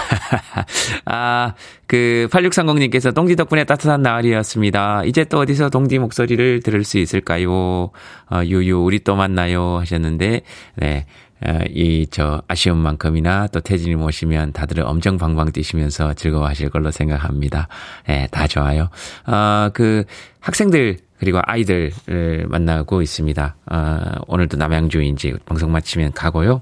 [1.06, 1.54] 아,
[1.88, 5.04] 그, 8630님께서 동지 덕분에 따뜻한 나날이었습니다.
[5.06, 7.52] 이제 또 어디서 동지 목소리를 들을 수 있을까요?
[7.52, 9.78] 어, 유유, 우리 또 만나요.
[9.80, 10.42] 하셨는데,
[10.76, 11.06] 네.
[11.46, 17.70] 어, 이, 저, 아쉬운 만큼이나 또 태진님 오시면 다들 엄청 방방 뛰시면서 즐거워하실 걸로 생각합니다.
[18.10, 18.90] 예, 네, 다 좋아요.
[19.26, 20.04] 어, 그,
[20.42, 23.56] 학생들, 그리고 아이들을 만나고 있습니다.
[23.72, 26.62] 어, 오늘도 남양주 이제 방송 마치면 가고요.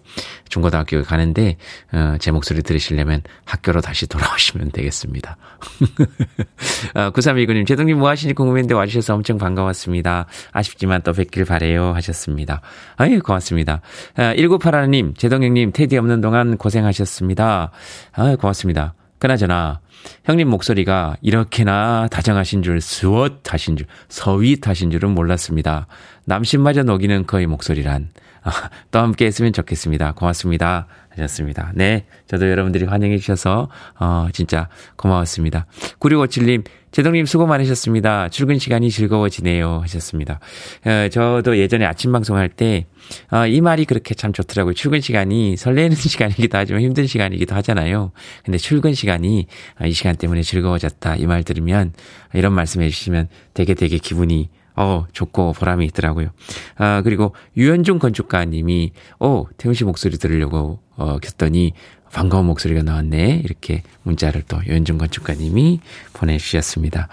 [0.50, 1.58] 중고등학교 가는데
[1.94, 5.38] 어, 제 목소리 들으시려면 학교로 다시 돌아오시면 되겠습니다.
[6.96, 10.26] 어, 9329님, 제동님 뭐 하시니 궁금했는데 와주셔서 엄청 반가웠습니다.
[10.52, 12.62] 아쉽지만 또 뵙길 바래요 하셨습니다.
[12.98, 13.82] 아유 고맙습니다.
[14.18, 17.72] 어, 1981님, 제동형님 테디 없는 동안 고생하셨습니다.
[18.14, 18.96] 아유 고맙습니다.
[19.20, 19.80] 그나저나
[20.24, 25.88] 형님 목소리가 이렇게나 다정하신 줄, 스윗하신 줄, 서윗하신 줄은 몰랐습니다.
[26.26, 28.10] 남신마저 녹이는 그의 목소리란.
[28.44, 28.52] 아,
[28.92, 30.14] 또 함께 했으면 좋겠습니다.
[30.14, 30.88] 고맙습니다.
[31.18, 31.72] 하셨습니다.
[31.76, 32.06] 네.
[32.28, 35.66] 저도 여러분들이 환영해 주셔서, 어, 진짜 고마웠습니다.
[36.00, 38.30] 9657님, 제동님 수고 많으셨습니다.
[38.30, 39.82] 출근 시간이 즐거워지네요.
[39.84, 40.40] 하셨습니다.
[40.86, 42.86] 어, 저도 예전에 아침 방송할 때,
[43.32, 44.74] 어, 이 말이 그렇게 참 좋더라고요.
[44.74, 48.12] 출근 시간이 설레는 시간이기도 하지만 힘든 시간이기도 하잖아요.
[48.44, 49.48] 근데 출근 시간이
[49.82, 51.16] 어, 이 시간 때문에 즐거워졌다.
[51.18, 51.94] 이 말 들으면,
[52.34, 54.50] 이런 말씀 해주시면 되게 되게 기분이
[54.80, 56.30] 어, 좋고 보람이 있더라고요.
[56.78, 61.74] 아, 그리고 유현중 건축가님이, 어, 태훈 씨 목소리 들으려고, 어, 켰더니,
[62.12, 63.42] 반가운 목소리가 나왔네.
[63.44, 65.82] 이렇게 문자를 또 유현중 건축가님이
[66.14, 67.10] 보내주셨습니다.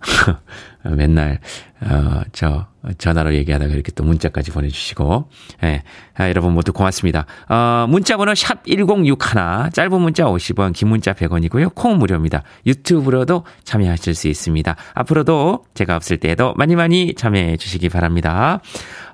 [0.84, 1.38] 맨날,
[1.80, 2.66] 어, 저,
[2.98, 5.30] 전화로 얘기하다가 이렇게 또 문자까지 보내주시고,
[5.62, 5.82] 예.
[6.14, 7.26] 아, 여러분 모두 고맙습니다.
[7.48, 11.74] 어, 문자번호 샵1061, 짧은 문자 50원, 긴 문자 100원이고요.
[11.74, 12.42] 콩 무료입니다.
[12.66, 14.74] 유튜브로도 참여하실 수 있습니다.
[14.94, 18.60] 앞으로도 제가 없을 때에도 많이 많이 참여해 주시기 바랍니다.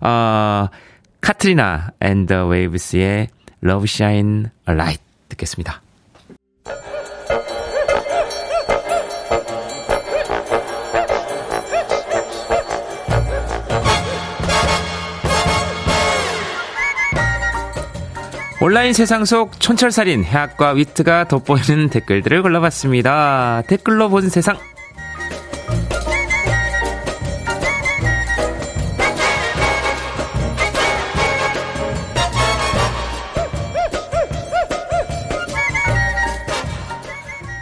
[0.00, 0.68] 어,
[1.20, 3.28] 카트리나 앤더 웨이브스의
[3.62, 5.82] Love Shine a Light 듣겠습니다.
[18.60, 23.62] 온라인 세상 속 촌철살인 해학과 위트가 돋보이는 댓글들을 골라봤습니다.
[23.68, 24.58] 댓글로 본 세상.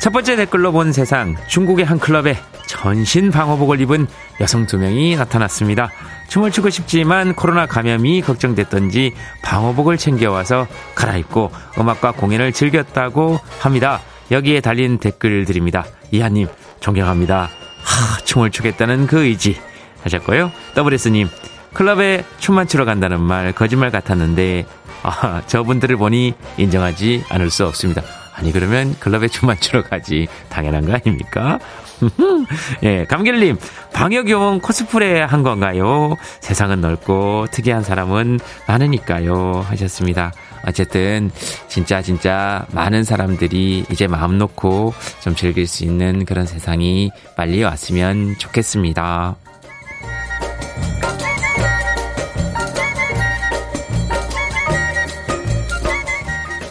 [0.07, 1.35] 첫 번째 댓글로 본 세상.
[1.49, 2.37] 중국의 한 클럽에
[2.69, 4.07] 전신 방호복을 입은
[4.41, 5.91] 여성 두 명이 나타났습니다.
[6.29, 14.01] 춤을 추고 싶지만 코로나 감염이 걱정됐던지 방호복을 챙겨와서 갈아입고 음악과 공연을 즐겼다고 합니다.
[14.31, 15.85] 여기에 달린 댓글들입니다.
[16.13, 16.47] 이하님,
[16.79, 17.51] 존경합니다.
[17.83, 19.61] 하, 춤을 추겠다는 그 의지.
[20.05, 20.53] 하셨고요.
[20.77, 21.29] WS님,
[21.73, 24.67] 클럽에 춤만 추러 간다는 말 거짓말 같았는데,
[25.03, 28.03] 아, 저분들을 보니 인정하지 않을 수 없습니다.
[28.37, 30.29] 아니, 그러면 클럽에 춤만 추러 가지.
[30.51, 31.59] 당연한 거 아닙니까?
[32.85, 33.57] 예, 감길님,
[33.95, 36.15] 방역용 코스프레 한 건가요?
[36.41, 39.65] 세상은 넓고 특이한 사람은 많으니까요.
[39.67, 40.33] 하셨습니다.
[40.67, 41.31] 어쨌든,
[41.69, 48.37] 진짜, 진짜 많은 사람들이 이제 마음 놓고 좀 즐길 수 있는 그런 세상이 빨리 왔으면
[48.37, 49.37] 좋겠습니다.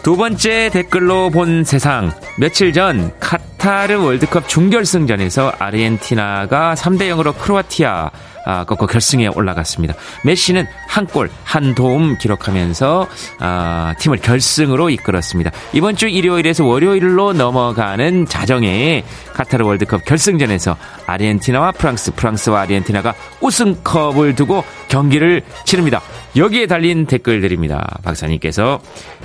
[0.06, 2.12] 두 번째 댓글로 본 세상.
[2.38, 8.12] 며칠 전 카타르 월드컵 중결승전에서 아르헨티나가 3대 0으로 크로아티아
[8.48, 9.94] 아, 꺾고 결승에 올라갔습니다.
[10.22, 13.08] 메시는 한 골, 한 도움 기록하면서
[13.40, 15.50] 아, 팀을 결승으로 이끌었습니다.
[15.72, 19.02] 이번 주 일요일에서 월요일로 넘어가는 자정에
[19.34, 26.00] 카타르 월드컵 결승전에서 아르헨티나와 프랑스, 프랑스와 아르헨티나가 우승컵을 두고 경기를 치릅니다.
[26.36, 27.98] 여기에 달린 댓글들입니다.
[28.02, 28.80] 박사님께서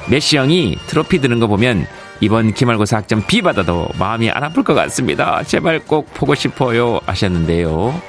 [0.10, 1.86] 메시 형이 트로피 드는 거 보면
[2.22, 5.44] 이번 기말고사 학점 B 받아도 마음이 안 아플 것 같습니다.
[5.44, 8.00] 제발 꼭 보고 싶어요 하셨는데요.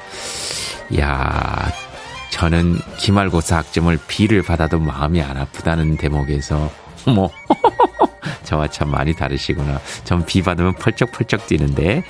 [0.99, 1.71] 야,
[2.29, 6.71] 저는 기말고사 학점을 B를 받아도 마음이 안 아프다는 대목에서
[7.07, 7.29] 뭐
[8.43, 9.79] 저와 참 많이 다르시구나.
[10.03, 12.03] 전 비 받으면 펄쩍펄쩍 뛰는데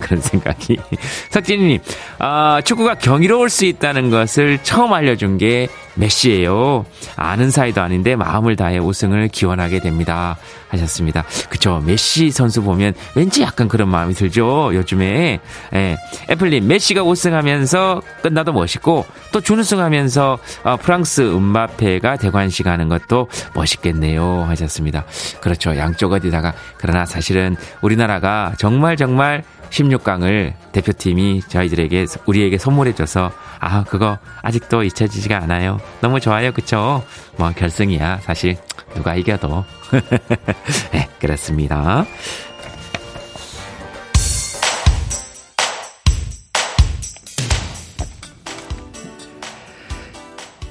[0.00, 0.76] 그런 생각이.
[1.30, 1.80] 석진님,
[2.18, 6.84] 아, 축구가 경이로울 수 있다는 것을 처음 알려준 게 메시예요.
[7.16, 10.36] 아는 사이도 아닌데 마음을 다해 우승을 기원하게 됩니다.
[10.68, 11.24] 하셨습니다.
[11.48, 11.82] 그쵸.
[11.84, 14.70] 메시 선수 보면 왠지 약간 그런 마음이 들죠.
[14.72, 15.40] 요즘에.
[15.74, 15.96] 예.
[16.30, 24.44] 애플님, 메시가 우승하면서 끝나도 멋있고 또 준우승하면서 어, 프랑스 음바페가 대관식 하는 것도 멋있겠네요.
[24.48, 25.04] 하셨습니다.
[25.40, 25.59] 그렇죠.
[25.68, 26.54] 양쪽 어디다가.
[26.78, 35.78] 그러나 사실은 우리나라가 정말 정말 16강을 대표팀이 저희들에게 우리에게 선물해줘서 아 그거 아직도 잊혀지지가 않아요.
[36.00, 37.04] 너무 좋아요, 그쵸?
[37.36, 38.56] 뭐 결승이야 사실
[38.94, 39.64] 누가 이겨도
[40.92, 42.04] 네 그렇습니다.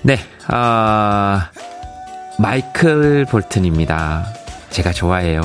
[0.02, 1.52] 네, 아
[2.40, 4.39] 마이클 볼튼입니다.
[4.70, 5.42] 제가 좋아해요.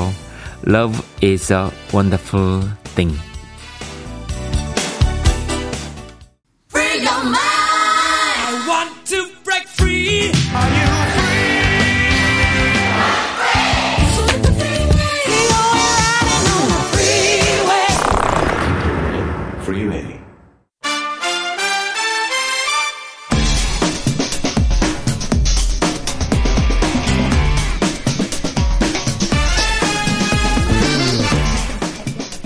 [0.66, 3.18] Love is a wonderful thing.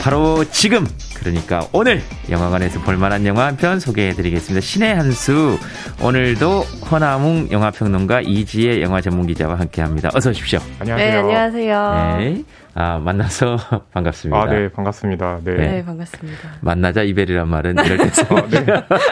[0.08, 0.86] 바로 지금
[1.18, 4.64] 그러니까 오늘 영화관에서 볼만한 영화 한 편 소개해드리겠습니다.
[4.64, 5.58] 신의 한 수
[6.02, 10.08] 오늘도 허나웅 영화평론가 이지혜 영화 전문기자와 함께합니다.
[10.14, 10.60] 어서 오십시오.
[10.78, 11.10] 안녕하세요.
[11.12, 12.16] 네, 안녕하세요.
[12.20, 12.42] 네.
[12.80, 13.56] 아, 만나서
[13.92, 14.40] 반갑습니다.
[14.40, 15.40] 아, 네, 반갑습니다.
[15.42, 15.54] 네.
[15.56, 16.38] 네, 반갑습니다.
[16.60, 18.22] 만나자 이별이란 말은 이럴 때서.
[18.32, 18.64] 어, 네.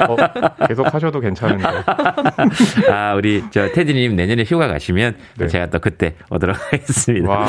[0.08, 1.64] 어, 계속 하셔도 괜찮은데.
[2.88, 5.48] 아, 우리 저 테디님 내년에 휴가 가시면 네.
[5.48, 7.44] 제가 또 그때 오도록 하겠습니다.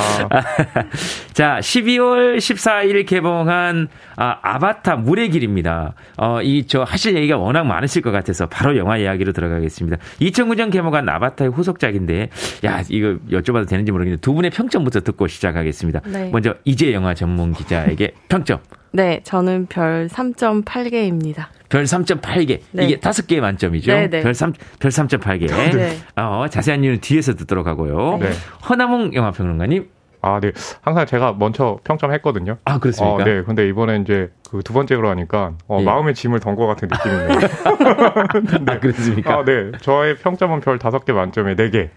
[1.33, 5.93] 자, 12월 14일 개봉한 아, 아바타 물의 길입니다.
[6.17, 9.97] 어, 이 저 하실 얘기가 워낙 많으실 것 같아서 바로 영화 이야기로 들어가겠습니다.
[10.19, 12.29] 2009년 개봉한 아바타의 후속작인데,
[12.65, 16.01] 야, 이거 여쭤봐도 되는지 모르겠는데 두 분의 평점부터 듣고 시작하겠습니다.
[16.11, 16.29] 네.
[16.31, 18.59] 먼저 이재 영화 전문 기자에게 평점.
[18.91, 21.45] 네, 저는 별 3.8개입니다.
[21.69, 22.59] 별 3.8개.
[22.71, 22.85] 네.
[22.85, 23.91] 이게 5개 만점이죠.
[23.91, 24.21] 네, 네.
[24.21, 25.47] 별 3, 별 3.8개.
[25.75, 25.97] 네.
[26.15, 28.17] 어, 자세한 이유는 뒤에서 듣도록 하고요.
[28.19, 28.29] 네.
[28.69, 29.89] 허남홍 영화평론가님.
[30.21, 30.51] 아, 네.
[30.81, 32.57] 항상 제가 먼저 평점했거든요.
[32.65, 33.15] 아, 그렇습니까?
[33.15, 33.43] 어, 네.
[33.43, 35.83] 근데 이번에 이제 그 두 번째로 하니까 어, 예.
[35.85, 37.27] 마음의 짐을 던 것 같은 느낌이네요.
[37.27, 38.71] 네.
[38.71, 39.33] 아, 그렇습니까?
[39.39, 39.71] 아, 네.
[39.81, 41.89] 저의 평점은 별 5개 만점에 4개.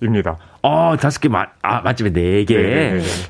[0.00, 0.38] 입니다.
[0.68, 2.54] 어, 다섯 개, 마, 아, 맞지만 네 개.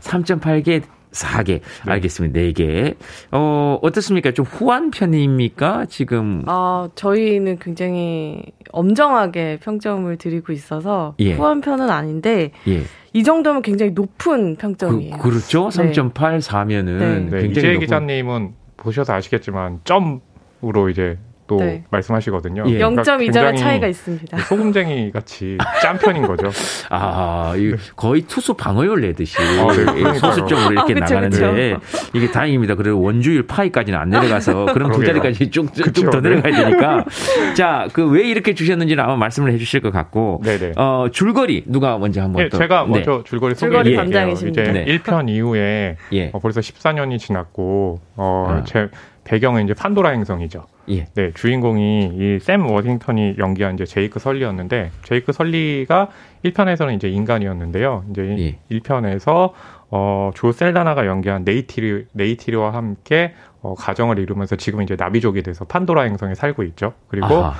[0.01, 1.47] 3.8개, 4개.
[1.47, 1.61] 네.
[1.87, 2.41] 알겠습니다.
[2.41, 2.97] 4개.
[3.31, 4.33] 어, 어떻습니까?
[4.33, 5.87] 좀 후한 편입니까?
[5.89, 6.43] 지금.
[6.47, 11.35] 아, 저희는 굉장히 엄정하게 평점을 드리고 있어서 예.
[11.35, 12.83] 후한 편은 아닌데 예.
[13.13, 15.19] 이 정도면 굉장히 높은 평점이에요.
[15.19, 17.19] 그, 렇죠 3.8, 4면은 네.
[17.21, 17.43] 네.
[17.43, 20.21] 굉장히 이재 기자님은 보셔서 아시겠지만 점
[20.65, 21.17] 으로 이제
[21.49, 21.83] 또 네.
[21.91, 22.65] 말씀하시거든요.
[22.67, 22.79] 예.
[22.79, 24.39] 0.2점의 그러니까 차이가 있습니다.
[24.39, 26.51] 소금쟁이 같이 짠 편인 거죠.
[26.91, 32.09] 아, 이 거의 투수 방어율 내듯이 아, 네, 소수점으로 이렇게 아, 그쵸, 나가는데 그쵸.
[32.13, 32.75] 이게 다행입니다.
[32.75, 37.05] 그리고 원주율 파이까지는 안 내려가서 그런 두 자리까지 쭉쭉 더 내려가야 되니까.
[37.57, 40.43] 자, 그 왜 이렇게 주셨는지는 아마 말씀을 해주실 것 같고.
[40.45, 40.73] 네네.
[40.77, 42.91] 어, 줄거리 누가 먼저 한번 네, 제가 네.
[42.91, 44.29] 먼저 줄거리 소개해 드릴게요.
[44.29, 44.85] 이제 네.
[44.85, 46.31] 1편 이후에 예.
[46.33, 48.65] 어, 벌써 14년이 지났고 어, 아.
[48.65, 48.89] 제
[49.25, 50.65] 배경은 이제 판도라 행성이죠.
[50.91, 51.07] 예.
[51.15, 56.09] 네, 주인공이 이 샘 워싱턴이 연기한 이제 제이크 설리였는데 제이크 설리가
[56.45, 58.05] 1편에서는 이제 인간이었는데요.
[58.11, 58.77] 이제 예.
[58.79, 59.53] 1편에서
[59.91, 66.03] 어, 조 셀다나가 연기한 네이티리, 네이티리와 함께 어, 가정을 이루면서 지금 이제 나비족이 돼서 판도라
[66.03, 66.93] 행성에 살고 있죠.
[67.09, 67.55] 그리고 아하.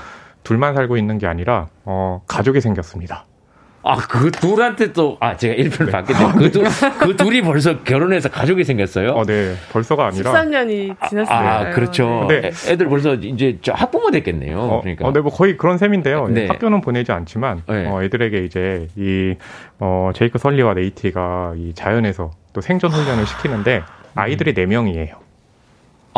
[0.45, 3.27] 둘만 살고 있는 게 아니라 어, 가족이 생겼습니다.
[3.89, 5.91] 아, 그 둘한테 또, 아, 제가 1편을 네.
[5.93, 6.33] 봤겠네요.
[6.37, 6.65] 그, 둘,
[6.99, 9.13] 그 둘이 벌써 결혼해서 가족이 생겼어요?
[9.13, 9.55] 어, 네.
[9.73, 10.31] 벌써가 아니라.
[10.33, 11.39] 13년이 지났어요.
[11.39, 12.27] 아, 그렇죠.
[12.29, 12.51] 네.
[12.69, 14.59] 애들 벌써 이제 학부모 됐겠네요.
[14.59, 15.07] 어, 그러니까.
[15.09, 16.29] 어, 네, 뭐 거의 그런 셈인데요.
[16.29, 16.47] 네.
[16.49, 17.87] 학교는 보내지 않지만, 네.
[17.87, 19.35] 어, 애들에게 이제 이,
[19.79, 23.83] 어, 제이크 설리와 네이티가 이 자연에서 또 생존 훈련을 시키는데
[24.15, 25.28] 아이들이 4명이에요.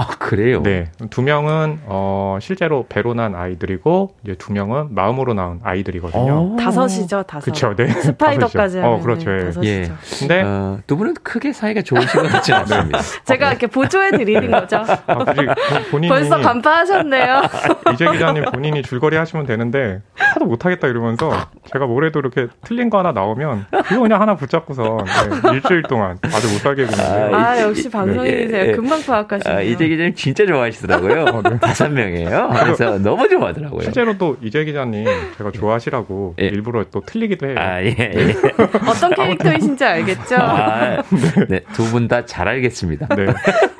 [0.00, 0.62] 아, 그래요?
[0.62, 0.86] 네.
[1.10, 6.32] 두 명은, 어, 실제로 배로 난 아이들이고, 이제 두 명은 마음으로 낳은 아이들이거든요.
[6.32, 6.56] 어.
[6.58, 7.44] 다섯이죠, 다섯.
[7.44, 7.88] 그쵸, 네.
[8.00, 8.92] 스파이더까지 하면.
[8.94, 9.30] 어, 그렇죠.
[9.30, 9.92] 네, 예.
[10.18, 12.98] 근데, 어, 두 분은 크게 사이가 좋으신 것 같지 않습니다.
[12.98, 13.04] 네.
[13.26, 14.76] 제가 이렇게 보조해 드리는 거죠.
[15.06, 15.46] 아, 굳이
[15.90, 16.08] 본인이.
[16.08, 17.42] 벌써 간파하셨네요.
[17.92, 21.30] 이재 기자님 본인이 줄거리 하시면 되는데, 하도 못하겠다 이러면서,
[21.72, 26.50] 제가 뭐래도 이렇게 틀린 거 하나 나오면, 그거 그냥 하나 붙잡고서, 네, 일주일 동안 아주
[26.54, 27.34] 못하게 그냥.
[27.34, 28.64] 아, 아 역시 방송인이세요.
[28.64, 28.72] 네.
[28.72, 29.58] 금방 파악하시네요.
[29.58, 31.24] 아, 이재 기자님 진짜 좋아하시더라고요.
[31.24, 31.58] 어, 네.
[31.60, 32.50] 다섯 명이에요.
[32.60, 33.82] 그래서 너무 좋아하더라고요.
[33.82, 35.04] 실제로 또 이재 기자님
[35.38, 36.46] 제가 좋아하시라고 예.
[36.46, 37.56] 일부러 또 틀리기도 해요.
[37.58, 38.34] 아, 예, 예.
[38.88, 40.36] 어떤 캐릭터이신지 알겠죠?
[40.36, 41.02] 아,
[41.48, 41.60] 네.
[41.74, 43.06] 두 분 다 잘 알겠습니다.
[43.14, 43.26] 네.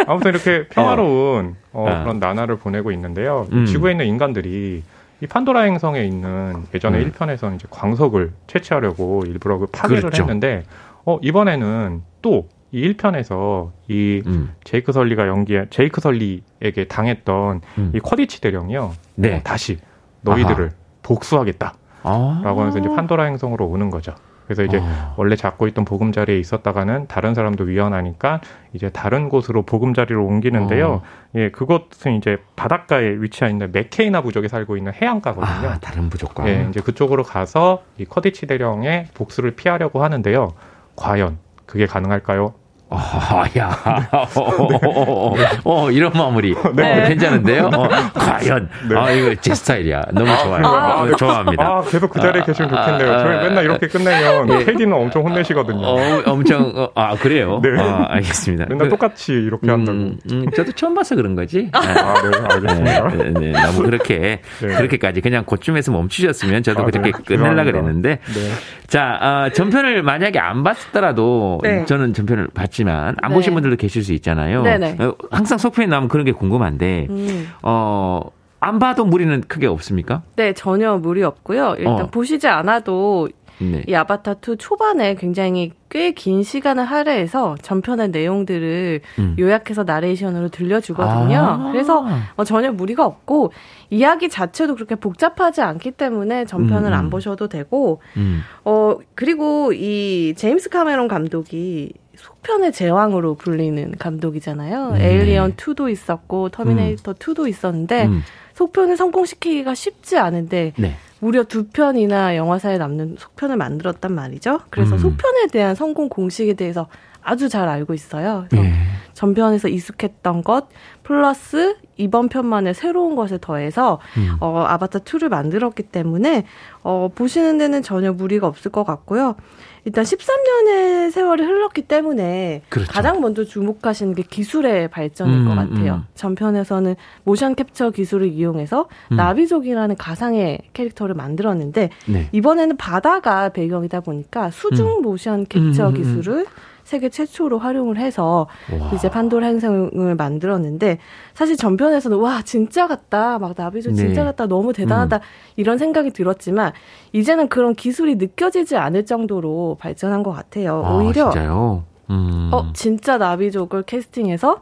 [0.07, 3.47] 아무튼 이렇게 평화로운 어, 어, 그런 나날을 보내고 있는데요.
[3.53, 3.65] 음.
[3.67, 4.83] 지구에 있는 인간들이
[5.23, 7.11] 이 판도라 행성에 있는 예전에 음.
[7.13, 10.23] 1편에서 이제 광석을 채취하려고 일부러 그 파괴를 그렇죠.
[10.23, 10.65] 했는데
[11.05, 14.53] 어, 이번에는 또 이 1편에서 이 음.
[14.65, 17.93] 제이크 설리가 연기한 제이크 설리에게 당했던 음.
[17.95, 18.93] 이 쿼디치 대령이요.
[19.17, 19.37] 네.
[19.37, 19.79] 어, 다시
[20.23, 20.75] 너희들을 아하.
[21.03, 21.75] 복수하겠다.
[22.03, 22.41] 아.
[22.45, 24.15] 라고 하면서 이제 판도라 행성으로 오는 거죠.
[24.47, 25.15] 그래서 이제 아.
[25.17, 28.41] 원래 잡고 있던 보금자리에 있었다가는 다른 사람도 위험하니까
[28.73, 31.03] 이제 다른 곳으로 보금자리로 옮기는데요.
[31.05, 31.31] 아.
[31.37, 35.69] 예, 그것은 이제 바닷가에 위치해 있는 메케이나 부족에 살고 있는 해안가거든요.
[35.69, 36.49] 아, 다른 부족과.
[36.49, 40.53] 예, 이제 그쪽으로 가서 이 쿼디치 대령의 복수를 피하려고 하는데요.
[40.97, 42.55] 과연 그게 가능할까요?
[42.93, 44.09] 아, 야.
[44.35, 45.35] 어,
[45.65, 46.55] 어, 이런 마무리.
[46.75, 47.05] 네.
[47.05, 47.71] 어, 괜찮은데요?
[47.73, 48.69] 어, 과연.
[48.89, 48.97] 네.
[48.97, 50.03] 아, 이거 제 스타일이야.
[50.13, 50.67] 너무 좋아요.
[50.67, 51.65] 아, 어, 좋아합니다.
[51.65, 53.19] 아, 계속 그 자리에 계시면 좋겠네요.
[53.21, 54.65] 저희 아, 맨날 이렇게 끝내면 예.
[54.65, 55.87] KD는 엄청 혼내시거든요.
[55.87, 57.61] 어, 엄청, 어, 아, 그래요?
[57.63, 57.81] 네.
[57.81, 58.67] 아, 알겠습니다.
[58.69, 59.97] 맨날 그, 똑같이 이렇게 한다고.
[59.97, 61.71] 음, 음, 저도 처음 봐서 그런 거지.
[61.73, 63.09] 아, 네, 알겠습니다.
[63.09, 64.67] 네, 네, 네, 너무 그렇게, 네.
[64.75, 67.19] 그렇게까지 그냥 고쯤에서 멈추셨으면 저도 아, 그렇게 네.
[67.25, 68.19] 끝내려 그랬는데.
[68.19, 68.51] 네.
[68.89, 73.35] 자, 어, 전편을 만약에 안 봤더라도 저는 전편을 봤지 봤지만 안 네.
[73.35, 74.63] 보신 분들도 계실 수 있잖아요.
[74.63, 74.97] 네네.
[75.01, 77.49] 어, 항상 속편에 나오면 그런 게 궁금한데 음.
[77.63, 78.23] 어.
[78.63, 80.21] 안 봐도 무리는 크게 없습니까?
[80.37, 81.77] 네, 전혀 무리 없고요.
[81.79, 82.07] 일단 어.
[82.09, 83.83] 보시지 않아도 네.
[83.87, 89.37] 이 아바타 2 초반에 굉장히 꽤 긴 시간을 할애해서 전편의 내용들을 음.
[89.39, 91.39] 요약해서 나레이션으로 들려주거든요.
[91.39, 91.71] 아.
[91.73, 92.07] 그래서
[92.37, 93.53] 어, 전혀 무리가 없고
[93.91, 96.95] 이야기 자체도 그렇게 복잡하지 않기 때문에 전편을 음.
[96.95, 98.43] 안 보셔도 되고 음.
[98.65, 104.93] 어 그리고 이 제임스 카메론 감독이 속편의 제왕으로 불리는 감독이잖아요.
[104.93, 105.07] 네.
[105.07, 107.15] 에일리언 2도 있었고 터미네이터 음.
[107.15, 108.23] 2도 있었는데 음.
[108.55, 110.97] 속편을 성공시키기가 쉽지 않은데 네.
[111.21, 114.61] 무려 두 편이나 영화사에 남는 속편을 만들었단 말이죠.
[114.71, 114.99] 그래서 음.
[114.99, 116.89] 속편에 대한 성공 공식에 대해서
[117.23, 118.47] 아주 잘 알고 있어요.
[118.49, 118.75] 그래서 네.
[119.15, 120.69] 전편에서 익숙했던 것
[121.03, 124.37] 플러스 이번 편만에 새로운 것에 더해서 음.
[124.41, 126.47] 어, 아바타 2를 만들었기 때문에
[126.83, 129.37] 어, 보시는 데는 전혀 무리가 없을 것 같고요.
[129.85, 132.93] 일단 13년의 세월이 흘렀기 때문에 그렇죠.
[132.93, 135.95] 가장 먼저 주목하시는 게 기술의 발전일 음, 것 같아요.
[135.95, 136.05] 음.
[136.15, 139.17] 전편에서는 모션 캡처 기술을 이용해서 음.
[139.17, 142.29] 나비족이라는 가상의 캐릭터를 만들었는데 네.
[142.33, 145.03] 이번에는 바다가 배경이다 보니까 수중 음.
[145.03, 146.47] 모션 캡처 음, 음, 기술을
[146.91, 148.91] 세계 최초로 활용을 해서 와.
[148.93, 150.99] 이제 판도라 행성을 만들었는데
[151.35, 153.99] 사실 전편에서는 와 진짜 같다 막 나비족 네.
[153.99, 155.21] 진짜 같다 너무 대단하다 음.
[155.55, 156.73] 이런 생각이 들었지만
[157.13, 160.83] 이제는 그런 기술이 느껴지지 않을 정도로 발전한 것 같아요.
[160.85, 161.85] 아, 오히려 진짜요?
[162.11, 162.51] 음.
[162.53, 164.61] 어 진짜 나비족을 캐스팅해서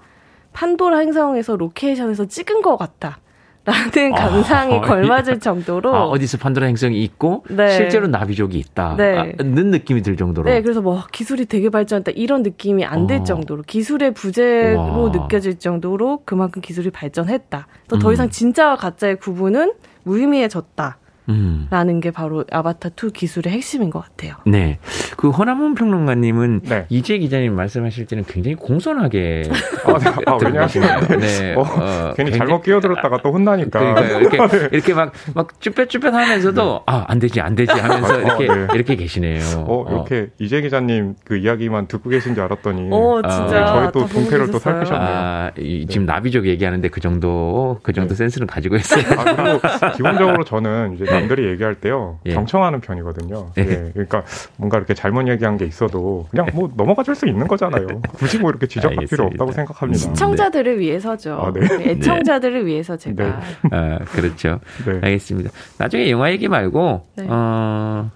[0.52, 3.20] 판도라 행성에서 로케이션에서 찍은 것 같다.
[3.68, 7.70] 라는 아, 감상이 아, 걸맞을 정도로 아, 어디서 판도라 행성이 있고 네.
[7.70, 9.18] 실제로 나비족이 있다는 네.
[9.18, 13.24] 아, 느낌이 들 정도로 네 그래서 뭐 기술이 되게 발전했다 이런 느낌이 안들 어.
[13.24, 15.10] 정도로 기술의 부재로 와.
[15.10, 18.30] 느껴질 정도로 그만큼 기술이 발전했다 또더 이상 음.
[18.30, 20.98] 진짜와 가짜의 구분은 무의미해졌다
[21.28, 21.66] 음.
[21.70, 24.36] 라는 게 바로 아바타 2 기술의 핵심인 것 같아요.
[24.46, 24.78] 네.
[25.18, 26.86] 그 허남원 평론가님은 네.
[26.90, 29.42] 이재 기자님 말씀하실 때는 굉장히 공손하게
[29.84, 30.10] 아, 네.
[30.26, 31.54] 아, 왜냐하시면 네.
[31.56, 33.80] 어, 어, 괜히 잘못 끼어들었다가 또 혼나니까.
[33.80, 34.20] 그러니까요.
[34.20, 34.68] 이렇게 네.
[34.70, 36.80] 이렇게 막막 쭈뼛쭈뼛 하면서도 네.
[36.86, 38.66] 아안 되지 안 되지 하면서 어, 이렇게 네.
[38.74, 39.64] 이렇게 계시네요.
[39.66, 40.34] 어, 이렇게 어.
[40.38, 45.10] 이재 기자님 그 이야기만 듣고 계신 줄 알았더니 어, 진짜 저희 또 동태를 또 살피셨네요.
[45.10, 49.02] 아, 이, 지금 나비족 얘기하는데 그 정도 그 정도 센스는 가지고 있어요.
[49.18, 52.34] 아, 그리고 기본적으로 저는 이제 남들이 얘기할 때요 예.
[52.34, 53.50] 경청하는 편이거든요.
[53.58, 53.62] 예.
[53.62, 53.90] 예.
[53.94, 54.22] 그러니까
[54.58, 57.86] 뭔가 이렇게 잘 잘못 얘기한 게 있어도 그냥 뭐 넘어가 줄 수 있는 거잖아요.
[58.14, 59.98] 굳이 뭐 이렇게 지적할 필요 없다고 생각합니다.
[59.98, 60.80] 시청자들을 네.
[60.80, 61.34] 위해서죠.
[61.34, 61.90] 아, 네.
[61.90, 62.66] 애청자들을 네.
[62.66, 63.24] 위해서 제가.
[63.24, 63.32] 네.
[63.72, 64.60] 아, 그렇죠.
[64.86, 65.00] 네.
[65.02, 65.50] 알겠습니다.
[65.78, 67.26] 나중에 영화 얘기 말고 네.
[67.28, 68.10] 어,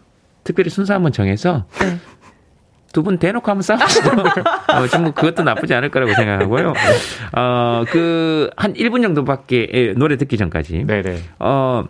[0.45, 1.97] 특별히 순서 한번 정해서 네.
[2.93, 4.11] 두분 대놓고 한번 싸우시죠.
[4.69, 6.75] 어, 좀 그것도 나쁘지 않을 거라고 생각하고요.
[7.35, 10.85] 어, 그, 한 1분 정도밖에, 예, 노래 듣기 전까지.
[10.87, 11.17] 네네.
[11.39, 11.85] 어,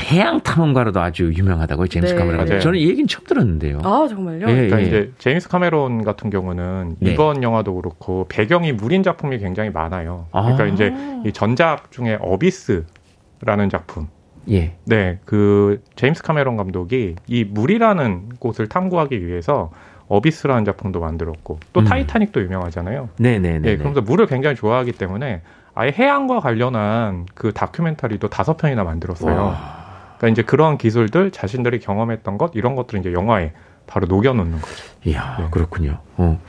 [0.00, 2.18] 해양 탐험가로도 아주 유명하다고요, 제임스 네.
[2.18, 2.60] 카메론.
[2.60, 3.80] 저는 이 얘기는 처음 들었는데요.
[3.84, 4.48] 아, 정말요?
[4.48, 4.86] 예, 그러니까 예.
[4.86, 7.12] 이제 제임스 카메론 같은 경우는 네.
[7.12, 10.26] 이번 영화도 그렇고 배경이 물인 작품이 굉장히 많아요.
[10.32, 10.66] 그러니까 아.
[10.66, 10.92] 이제
[11.24, 14.08] 이 전작 중에 어비스라는 작품.
[14.50, 14.74] 예.
[14.84, 19.70] 네, 그 제임스 카메론 감독이 이 물이라는 곳을 탐구하기 위해서
[20.08, 21.84] 어비스라는 작품도 만들었고 또 음.
[21.84, 23.10] 타이타닉도 유명하잖아요.
[23.18, 23.58] 네네네.
[23.60, 25.42] 네, 그러면서 물을 굉장히 좋아하기 때문에
[25.74, 29.36] 아예 해양과 관련한 그 다큐멘터리도 다섯 편이나 만들었어요.
[29.36, 29.81] 와.
[30.22, 33.52] 그러니까 이제 그런 기술들 자신들이 경험했던 것 이런 것들을 이제 영화에
[33.88, 34.84] 바로 녹여놓는 거죠.
[35.04, 35.46] 이야 네.
[35.50, 35.98] 그렇군요.
[36.16, 36.40] 어.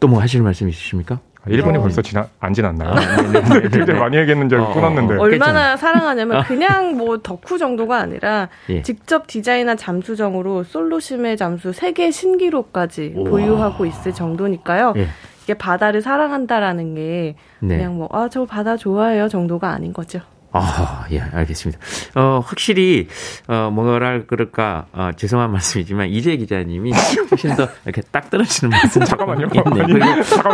[0.00, 1.20] 또 뭐 하실 말씀 있으십니까?
[1.46, 1.82] 1분이 어.
[1.82, 2.90] 벌써 지나, 안 지났나요?
[2.90, 5.14] 아, 네, 네, 네, 굉장히 많이 얘기했는지 알고 어, 끊었는데.
[5.14, 8.80] 어, 얼마나 사랑하냐면 그냥 뭐 덕후 정도가 아니라 예.
[8.82, 13.30] 직접 디자인한 잠수정으로 솔로심의 잠수 세계 신기록까지 우와.
[13.30, 14.94] 보유하고 있을 정도니까요.
[14.96, 15.08] 예.
[15.44, 17.76] 이게 바다를 사랑한다라는 게 네.
[17.76, 20.20] 그냥 뭐, 아, 저 바다 좋아해요 정도가 아닌 거죠.
[20.50, 21.78] 아, 예, 알겠습니다.
[22.14, 23.06] 어, 확실히,
[23.48, 26.92] 어, 뭐랄, 그럴까, 어, 죄송한 말씀이지만, 이재 기자님이
[27.30, 29.04] 훨씬 더 이렇게 딱 떨어지는 말씀.
[29.04, 29.48] 잠깐만요.
[29.54, 29.84] 있네.
[29.86, 30.06] 그리고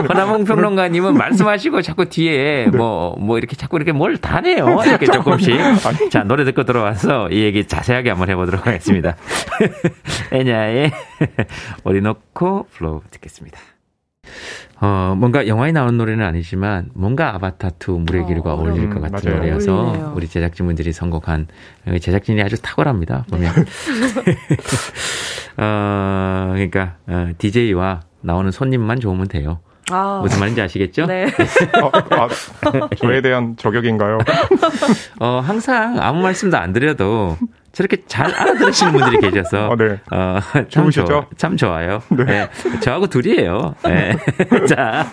[0.09, 2.77] 허나몽 평론가님은 말씀하시고 자꾸 뒤에 네.
[2.77, 4.81] 뭐, 뭐 이렇게 자꾸 이렇게 뭘다 내요.
[4.85, 5.57] 이렇게 조금씩.
[6.11, 9.17] 자, 노래 듣고 들어와서 이 얘기 자세하게 한번 해보도록 하겠습니다.
[10.33, 10.93] 애냐의
[11.85, 13.59] Orinoco Flow 듣겠습니다.
[14.85, 19.31] 어, 뭔가 영화에 나오는 노래는 아니지만 뭔가 아바타 2 물의 길과 어, 어울릴 것 같은
[19.31, 19.39] 맞아요.
[19.39, 20.13] 노래여서 어울리네요.
[20.15, 21.47] 우리 제작진분들이 선곡한
[22.03, 23.25] 제작진이 아주 탁월합니다.
[23.31, 23.55] 보면.
[24.27, 24.37] 네.
[25.57, 29.61] 어, 그러니까 어, DJ와 나오는 손님만 좋으면 돼요.
[29.91, 30.21] 아.
[30.23, 31.07] 무슨 말인지 아시겠죠?
[31.07, 31.29] 네.
[31.83, 32.29] 어, 아,
[32.97, 34.19] 저에 대한 저격인가요?
[35.21, 37.39] 어, 항상 아무 말씀도 안 드려도
[37.75, 39.99] 저렇게 잘 알아들으시는 분들이 계셔서 어, 네.
[40.11, 41.05] 어, 참, 좋,
[41.37, 42.01] 참 좋아요.
[42.09, 42.25] 네.
[42.25, 42.51] 네.
[42.81, 43.75] 저하고 둘이에요.
[43.85, 44.17] 네.
[44.67, 45.11] 자,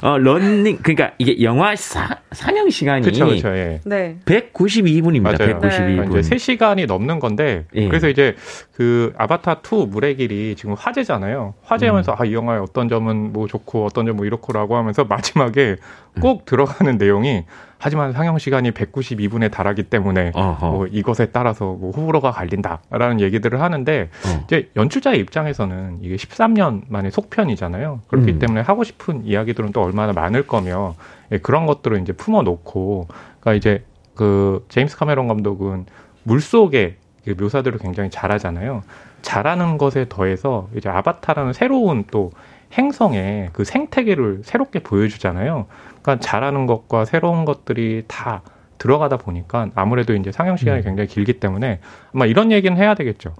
[0.00, 3.80] 어, 런닝 그러니까 이게 영화 사, 상영 시간이 그쵸, 그쵸, 예.
[3.84, 4.18] 네.
[4.24, 5.22] 192분입니다.
[5.22, 5.58] 맞아요.
[5.58, 6.12] 192분.
[6.12, 6.20] 네.
[6.20, 7.88] 이제 3시간이 넘는 건데 예.
[7.88, 8.36] 그래서 이제
[8.72, 11.54] 그 아바타 2 물의 길이 지금 화제잖아요.
[11.62, 12.16] 화제하면서 음.
[12.16, 15.76] 아, 이 영화의 어떤 점은 뭐 좋고 어떤 점뭐 이렇고라고 하면서 마지막에
[16.20, 16.44] 꼭 음.
[16.46, 17.44] 들어가는 내용이
[17.84, 20.32] 하지만 상영 시간이 192분에 달하기 때문에
[20.70, 24.40] 뭐 이것에 따라서 뭐 호불호가 갈린다라는 얘기들을 하는데 어.
[24.44, 28.00] 이제 연출자의 입장에서는 이게 13년 만에 속편이잖아요.
[28.08, 28.38] 그렇기 음.
[28.38, 30.94] 때문에 하고 싶은 이야기들은 또 얼마나 많을 거며
[31.30, 33.08] 예, 그런 것들을 이제 품어놓고
[33.40, 35.84] 그러니까 이제 그 제임스 카메론 감독은
[36.22, 38.82] 물 속의 그 묘사들을 굉장히 잘하잖아요.
[39.20, 42.30] 잘하는 것에 더해서 이제 아바타라는 새로운 또
[42.78, 45.66] 행성의 그 생태계를 새롭게 보여주잖아요.
[46.04, 48.42] 그러니까 잘하는 것과 새로운 것들이 다
[48.76, 50.84] 들어가다 보니까 아무래도 이제 상영 시간이 음.
[50.84, 51.80] 굉장히 길기 때문에
[52.12, 53.34] 아마 이런 얘기는 해야 되겠죠.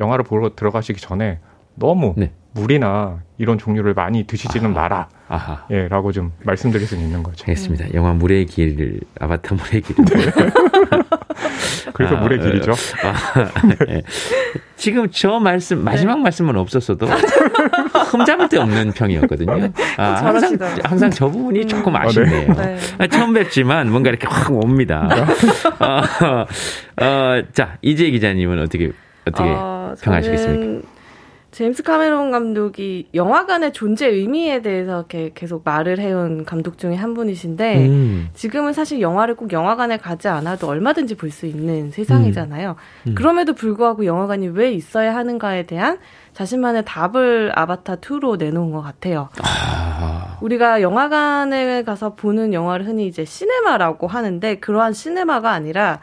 [0.00, 1.40] 영화를 보러 들어가시기 전에
[1.80, 2.30] 너무 네.
[2.52, 4.80] 물이나 이런 종류를 많이 드시지는 아하.
[4.80, 5.08] 마라.
[5.28, 5.66] 아하.
[5.70, 7.44] 예, 라고 좀 말씀드릴 수 있는 거죠.
[7.48, 7.86] 알겠습니다.
[7.86, 7.90] 음.
[7.94, 9.96] 영화 물의 길, 아바타 물의 길.
[9.96, 10.30] 네.
[11.94, 12.72] 그래서 아, 물의 길이죠.
[12.72, 14.02] 아, 네.
[14.76, 16.22] 지금 저 말씀, 마지막 네.
[16.24, 19.70] 말씀은 없었어도 흠잡을 데 없는 평이었거든요.
[19.96, 22.54] 아, 항상, 항상 저 부분이 조금 아쉽네요.
[22.54, 22.76] 네.
[22.98, 25.08] 아, 처음 뵙지만 뭔가 이렇게 확 옵니다.
[25.78, 28.92] 어, 어, 자, 이재 기자님은 어떻게,
[29.26, 30.99] 어떻게 어, 평하시겠습니까?
[31.50, 37.86] 제임스 카메론 감독이 영화관의 존재 의미에 대해서 이렇게 계속 말을 해온 감독 중에 한 분이신데
[37.88, 38.28] 음.
[38.34, 42.70] 지금은 사실 영화를 꼭 영화관에 가지 않아도 얼마든지 볼 수 있는 세상이잖아요.
[43.06, 43.10] 음.
[43.10, 43.14] 음.
[43.14, 45.98] 그럼에도 불구하고 영화관이 왜 있어야 하는가에 대한
[46.34, 49.28] 자신만의 답을 아바타 2로 내놓은 것 같아요.
[49.42, 50.38] 아.
[50.40, 56.00] 우리가 영화관에 가서 보는 영화를 흔히 이제 시네마라고 하는데 그러한 시네마가 아니라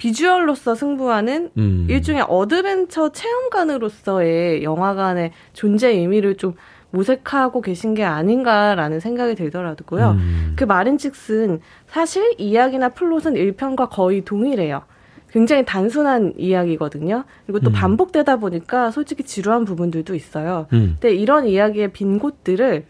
[0.00, 1.86] 비주얼로서 승부하는 음.
[1.88, 6.54] 일종의 어드벤처 체험관으로서의 영화관의 존재 의미를 좀
[6.90, 10.12] 모색하고 계신 게 아닌가라는 생각이 들더라고요.
[10.12, 10.54] 음.
[10.56, 14.82] 그 말인즉슨 사실 이야기나 플롯은 1편과 거의 동일해요.
[15.30, 17.24] 굉장히 단순한 이야기거든요.
[17.46, 17.72] 그리고 또 음.
[17.72, 20.66] 반복되다 보니까 솔직히 지루한 부분들도 있어요.
[20.72, 20.96] 음.
[20.98, 22.86] 근데 이런 이야기의 빈 곳들을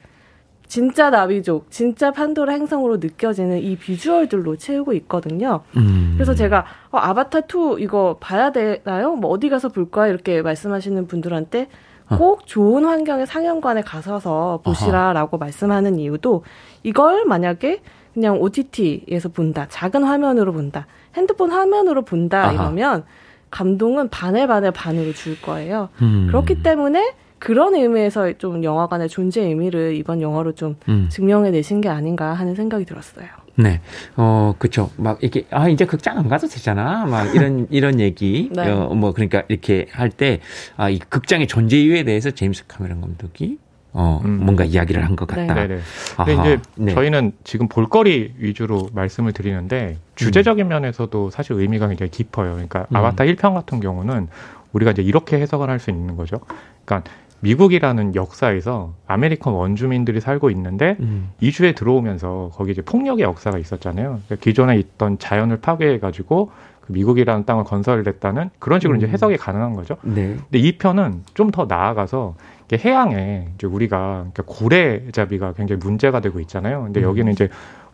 [0.70, 5.62] 진짜 나비족, 진짜 판도라 행성으로 느껴지는 이 비주얼들로 채우고 있거든요.
[5.76, 6.12] 음.
[6.14, 9.16] 그래서 제가 어, 아바타 2 이거 봐야 되나요?
[9.16, 10.06] 뭐 어디 가서 볼까?
[10.06, 11.66] 이렇게 말씀하시는 분들한테
[12.08, 12.16] 어.
[12.16, 16.44] 꼭 좋은 환경의 상영관에 가셔서 보시라라고 말씀하는 이유도
[16.84, 17.82] 이걸 만약에
[18.14, 22.52] 그냥 OTT에서 본다, 작은 화면으로 본다, 핸드폰 화면으로 본다 아하.
[22.52, 23.02] 이러면
[23.50, 25.88] 감동은 반에 반에 반으로 줄 거예요.
[26.00, 26.28] 음.
[26.28, 31.08] 그렇기 때문에 그런 의미에서 좀 영화관의 존재 의미를 이번 영화로 좀 음.
[31.10, 33.26] 증명해 내신 게 아닌가 하는 생각이 들었어요.
[33.56, 33.80] 네.
[34.16, 34.90] 어, 그쵸.
[34.96, 37.04] 막, 이렇게, 아, 이제 극장 안 가도 되잖아.
[37.06, 38.48] 막, 이런, 이런 얘기.
[38.54, 38.70] 네.
[38.70, 40.40] 어, 뭐, 그러니까, 이렇게 할 때,
[40.76, 43.58] 아, 이 극장의 존재 이유에 대해서 제임스 카메론 감독이
[43.92, 44.44] 어, 음.
[44.44, 45.52] 뭔가 이야기를 한 것 같다.
[45.54, 45.66] 네.
[45.66, 45.80] 네
[46.16, 46.94] 근데 이제 네.
[46.94, 50.68] 저희는 지금 볼거리 위주로 말씀을 드리는데 주제적인 음.
[50.68, 52.52] 면에서도 사실 의미가 굉장히 깊어요.
[52.52, 52.96] 그러니까 음.
[52.96, 54.28] 아바타 1편 같은 경우는
[54.72, 56.38] 우리가 이제 이렇게 해석을 할 수 있는 거죠.
[56.84, 57.10] 그러니까
[57.40, 61.30] 미국이라는 역사에서 American 원주민들이 살고 있는데 음.
[61.40, 64.20] 이주해 들어오면서 거기 이제 폭력의 역사가 있었잖아요.
[64.26, 68.98] 그러니까 기존에 있던 자연을 파괴해가지고 그 미국이라는 땅을 건설했다는 그런 식으로 음.
[68.98, 69.96] 이제 해석이 가능한 거죠.
[70.02, 70.36] 네.
[70.36, 72.34] 근데 2편은 좀 더 나아가서
[72.72, 76.84] 해양에 이제 우리가 그러니까 고래잡이가 굉장히 문제가 되고 있잖아요.
[76.84, 77.04] 근데 음.
[77.04, 77.48] 여기는 이제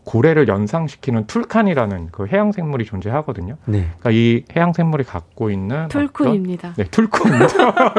[0.07, 3.57] 고래를 연상시키는 툴쿤이라는 그 해양 생물이 존재하거든요.
[3.65, 3.89] 네.
[3.99, 6.77] 그러니까 이 해양 생물이 갖고 있는 툴쿤입니다.
[6.77, 7.27] 네, 툴쿤.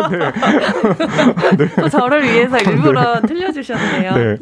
[0.10, 1.58] 네.
[1.58, 1.70] 네.
[1.76, 3.28] 또 저를 위해서 일부러 네.
[3.28, 4.16] 틀려주셨네요.
[4.16, 4.38] 네.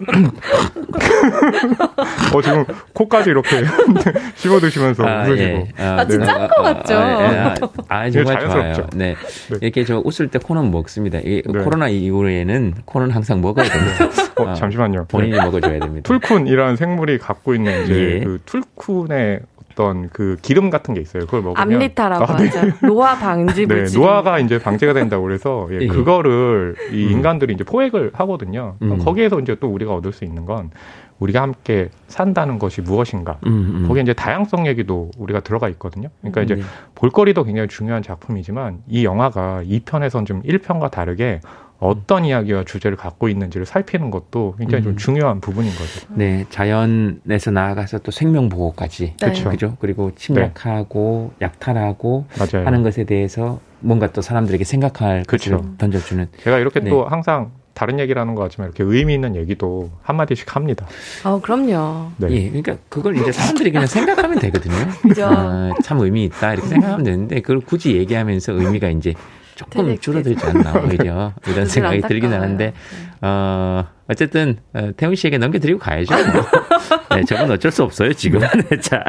[2.36, 3.64] 어 지금 코까지 이렇게
[4.38, 5.42] 씹어 드시면서 아, 웃으시고.
[5.42, 5.68] 예.
[5.80, 6.26] 아, 아 진짜 네.
[6.26, 6.94] 짠거 같죠?
[6.96, 7.38] 아, 예.
[7.40, 7.56] 아,
[7.90, 8.74] 아 정말 좋아요.
[8.94, 9.16] 네.
[9.50, 9.58] 네.
[9.60, 11.18] 이렇게 저 웃을 때 코는 먹습니다.
[11.18, 14.06] 이 코로나 이후에는 코는 항상 먹어야 됩니다.
[14.36, 15.06] 어, 잠시만요.
[15.08, 16.14] 본인이 먹어줘야 됩니다.
[16.14, 18.20] 툴쿤이라는 생물이 갖고 있는 이제 예.
[18.24, 19.42] 그 툴쿤의
[19.76, 21.26] 어떤 그 기름 같은 게 있어요.
[21.26, 22.48] 그걸 먹으면 암리타라고 아, 네.
[22.48, 22.88] 하죠.
[22.88, 25.88] 노화 방지 네, 노화가 이제 방지가 된다고 그래서 예, 예.
[25.88, 27.12] 그거를 이 음.
[27.12, 28.76] 인간들이 이제 포획을 하거든요.
[28.82, 28.98] 음.
[29.00, 30.72] 거기에서 이제 또 우리가 얻을 수 있는 건
[31.20, 33.38] 우리가 함께 산다는 것이 무엇인가.
[33.46, 33.88] 음, 음.
[33.88, 36.10] 거기에 이제 다양성 얘기도 우리가 들어가 있거든요.
[36.22, 36.62] 그러니까 이제 네.
[36.96, 41.42] 볼거리도 굉장히 중요한 작품이지만 이 영화가 2편에선 좀 1편과 다르게
[41.80, 44.98] 어떤 이야기와 주제를 갖고 있는지를 살피는 것도 굉장히 좀 음.
[44.98, 46.08] 중요한 부분인 거죠.
[46.14, 49.16] 네, 자연에서 나아가서 또 생명 보호까지 네.
[49.20, 49.50] 그렇죠.
[49.50, 49.78] 그죠?
[49.80, 51.46] 그리고 침략하고 네.
[51.46, 52.66] 약탈하고 맞아요.
[52.66, 55.76] 하는 것에 대해서 뭔가 또 사람들에게 생각할 그렇죠.
[55.78, 56.28] 던져주는.
[56.42, 56.90] 제가 이렇게 네.
[56.90, 60.88] 또 항상 다른 얘기라는 것 같지만 이렇게 의미 있는 얘기도 한 마디씩 합니다.
[61.26, 62.12] 어, 그럼요.
[62.18, 62.32] 네.
[62.32, 64.74] 예, 그러니까 그걸 이제 사람들이 그냥 생각하면 되거든요.
[65.04, 65.26] 그죠.
[65.26, 69.14] 아, 참 의미 있다 이렇게 생각하면 되는데 그걸 굳이 얘기하면서 의미가 이제
[69.56, 72.74] 조금 줄어들지 않나 오히려 이런 생각이 들긴 하는데
[73.22, 76.14] 어 어쨌든 어, 태훈 씨에게 넘겨드리고 가야죠.
[77.16, 78.42] 네, 저건 어쩔 수 없어요 지금.
[78.42, 79.04] 네, 자,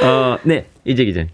[0.00, 1.28] 어네 이제 기자님.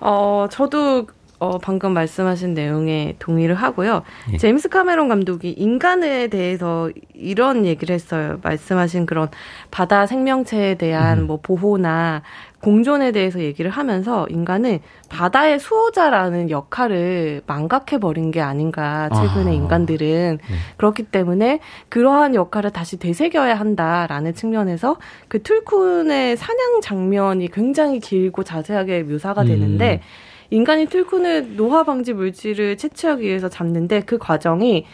[0.00, 1.06] 어 저도
[1.40, 4.02] 어, 방금 말씀하신 내용에 동의를 하고요.
[4.32, 4.38] 예.
[4.38, 8.40] 제임스 카메론 감독이 인간에 대해서 이런 얘기를 했어요.
[8.42, 9.28] 말씀하신 그런
[9.70, 11.26] 바다 생명체에 대한 음.
[11.28, 12.22] 뭐 보호나
[12.60, 19.54] 공존에 대해서 얘기를 하면서 인간은 바다의 수호자라는 역할을 망각해 버린 게 아닌가 최근에 아.
[19.54, 20.54] 인간들은 네.
[20.76, 24.96] 그렇기 때문에 그러한 역할을 다시 되새겨야 한다라는 측면에서
[25.28, 30.28] 그 툴쿤의 사냥 장면이 굉장히 길고 자세하게 묘사가 되는데 음.
[30.50, 34.86] 인간이 툴쿤을 노화 방지 물질을 채취하기 위해서 잡는데 그 과정이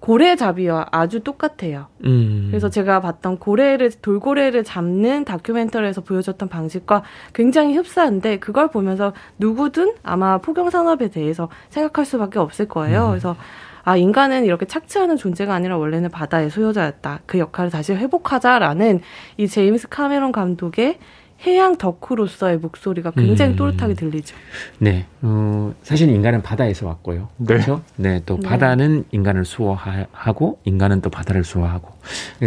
[0.00, 1.86] 고래잡이와 아주 똑같아요.
[2.04, 2.48] 음.
[2.50, 7.02] 그래서 제가 봤던 고래를 돌고래를 잡는 다큐멘터리에서 보여줬던 방식과
[7.34, 13.06] 굉장히 흡사한데 그걸 보면서 누구든 아마 포경 산업에 대해서 생각할 수밖에 없을 거예요.
[13.06, 13.10] 음.
[13.10, 13.36] 그래서
[13.82, 17.20] 아 인간은 이렇게 착취하는 존재가 아니라 원래는 바다의 소유자였다.
[17.26, 19.00] 그 역할을 다시 회복하자라는
[19.36, 20.98] 이 제임스 카메론 감독의
[21.46, 23.56] 해양 덕후로서의 목소리가 굉장히 음.
[23.56, 24.36] 또렷하게 들리죠.
[24.78, 25.06] 네.
[25.22, 27.28] 어, 사실 인간은 바다에서 왔고요.
[27.38, 27.46] 네.
[27.46, 27.82] 그렇죠?
[27.96, 28.20] 네.
[28.26, 28.46] 또 네.
[28.46, 31.88] 바다는 인간을 수호하고 인간은 또 바다를 수호하고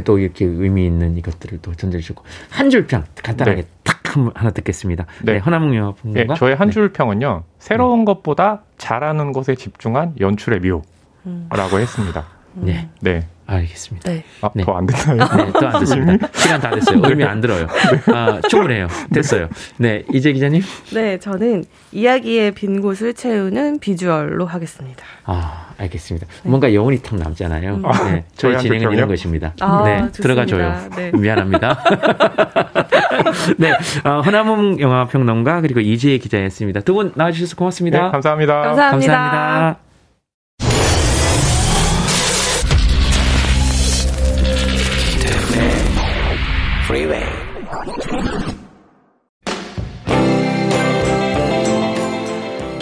[0.06, 3.68] 또 이렇게 의미 있는 이것들을 또 전달해주고 한 줄평 간단하게 네.
[3.84, 4.02] 탁
[4.36, 5.08] 하나 듣겠습니다.
[5.24, 5.34] 네.
[5.34, 7.44] 네 허나몽 영화 네, 저의 한 줄평은요.
[7.58, 8.06] 새로운 네.
[8.06, 10.86] 것보다 잘하는 것에 집중한 연출의 묘라고
[11.26, 11.82] 음.
[11.82, 12.26] 했습니다.
[12.54, 12.90] 네.
[13.02, 13.28] 네.
[13.46, 14.10] 알겠습니다.
[14.12, 14.24] 네.
[14.42, 14.64] 아, 네.
[14.64, 15.18] 더안 됐나요?
[15.18, 16.28] 네, 또 안 됐습니다.
[16.34, 17.02] 시간 다 됐어요.
[17.04, 17.68] 의미 안 들어요.
[17.68, 18.14] 네.
[18.14, 18.88] 아, 충분해요.
[19.14, 19.50] 됐어요.
[19.78, 20.62] 네, 이재 기자님?
[20.94, 25.04] 네, 저는 이야기의 빈 곳을 채우는 비주얼로 하겠습니다.
[25.26, 26.26] 아, 알겠습니다.
[26.28, 26.50] 네.
[26.50, 27.76] 뭔가 영혼이 탁 남잖아요.
[27.76, 27.84] 음.
[28.06, 29.54] 네, 저희 진행은 이런 것입니다.
[29.60, 30.74] 아, 네, 들어가 줘요.
[30.96, 31.12] 네.
[31.14, 31.84] 미안합니다.
[33.58, 33.74] 네,
[34.06, 36.80] 어, 허나몽 영화평론가 그리고 이지혜 기자였습니다.
[36.82, 38.04] 두 분 나와주셔서 고맙습니다.
[38.06, 38.54] 네, 감사합니다.
[38.62, 39.14] 감사합니다.
[39.14, 39.93] 감사합니다.
[46.94, 47.33] Freeway.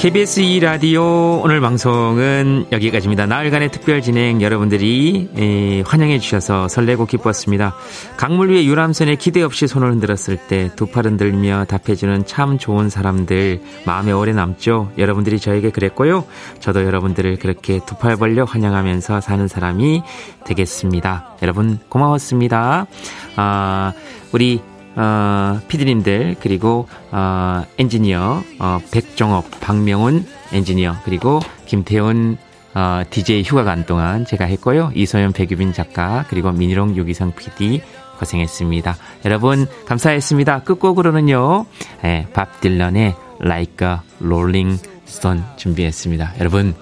[0.01, 3.27] KBS 2라디오 오늘 방송은 여기까지입니다.
[3.27, 7.75] 나흘간의 특별 진행 여러분들이 에, 환영해 주셔서 설레고 기뻤습니다.
[8.17, 13.61] 강물 위에 유람선에 기대 없이 손을 흔들었을 때 두 팔 흔들며 답해주는 참 좋은 사람들
[13.85, 14.91] 마음에 오래 남죠.
[14.97, 16.25] 여러분들이 저에게 그랬고요.
[16.59, 20.01] 저도 여러분들을 그렇게 두 팔 벌려 환영하면서 사는 사람이
[20.45, 21.35] 되겠습니다.
[21.43, 22.87] 여러분 고마웠습니다.
[23.35, 23.93] 아,
[24.31, 24.61] 우리
[24.95, 32.37] 어, 피디님들 그리고 어, 엔지니어 어, 백종업, 박명훈 엔지니어 그리고 김태훈
[32.73, 34.91] 어, DJ 휴가 간 동안 제가 했고요.
[34.95, 37.81] 이소연 백유빈 작가 그리고 민희롱 유기성 PD
[38.19, 38.95] 고생했습니다.
[39.25, 40.63] 여러분 감사했습니다.
[40.63, 41.65] 끝곡으로는요.
[42.05, 46.35] 예, 밥 딜런의 Like a Rolling Stone 준비했습니다.
[46.39, 46.75] 여러분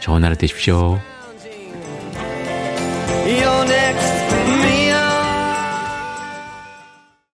[0.00, 1.11] 좋은 하루 되십시오.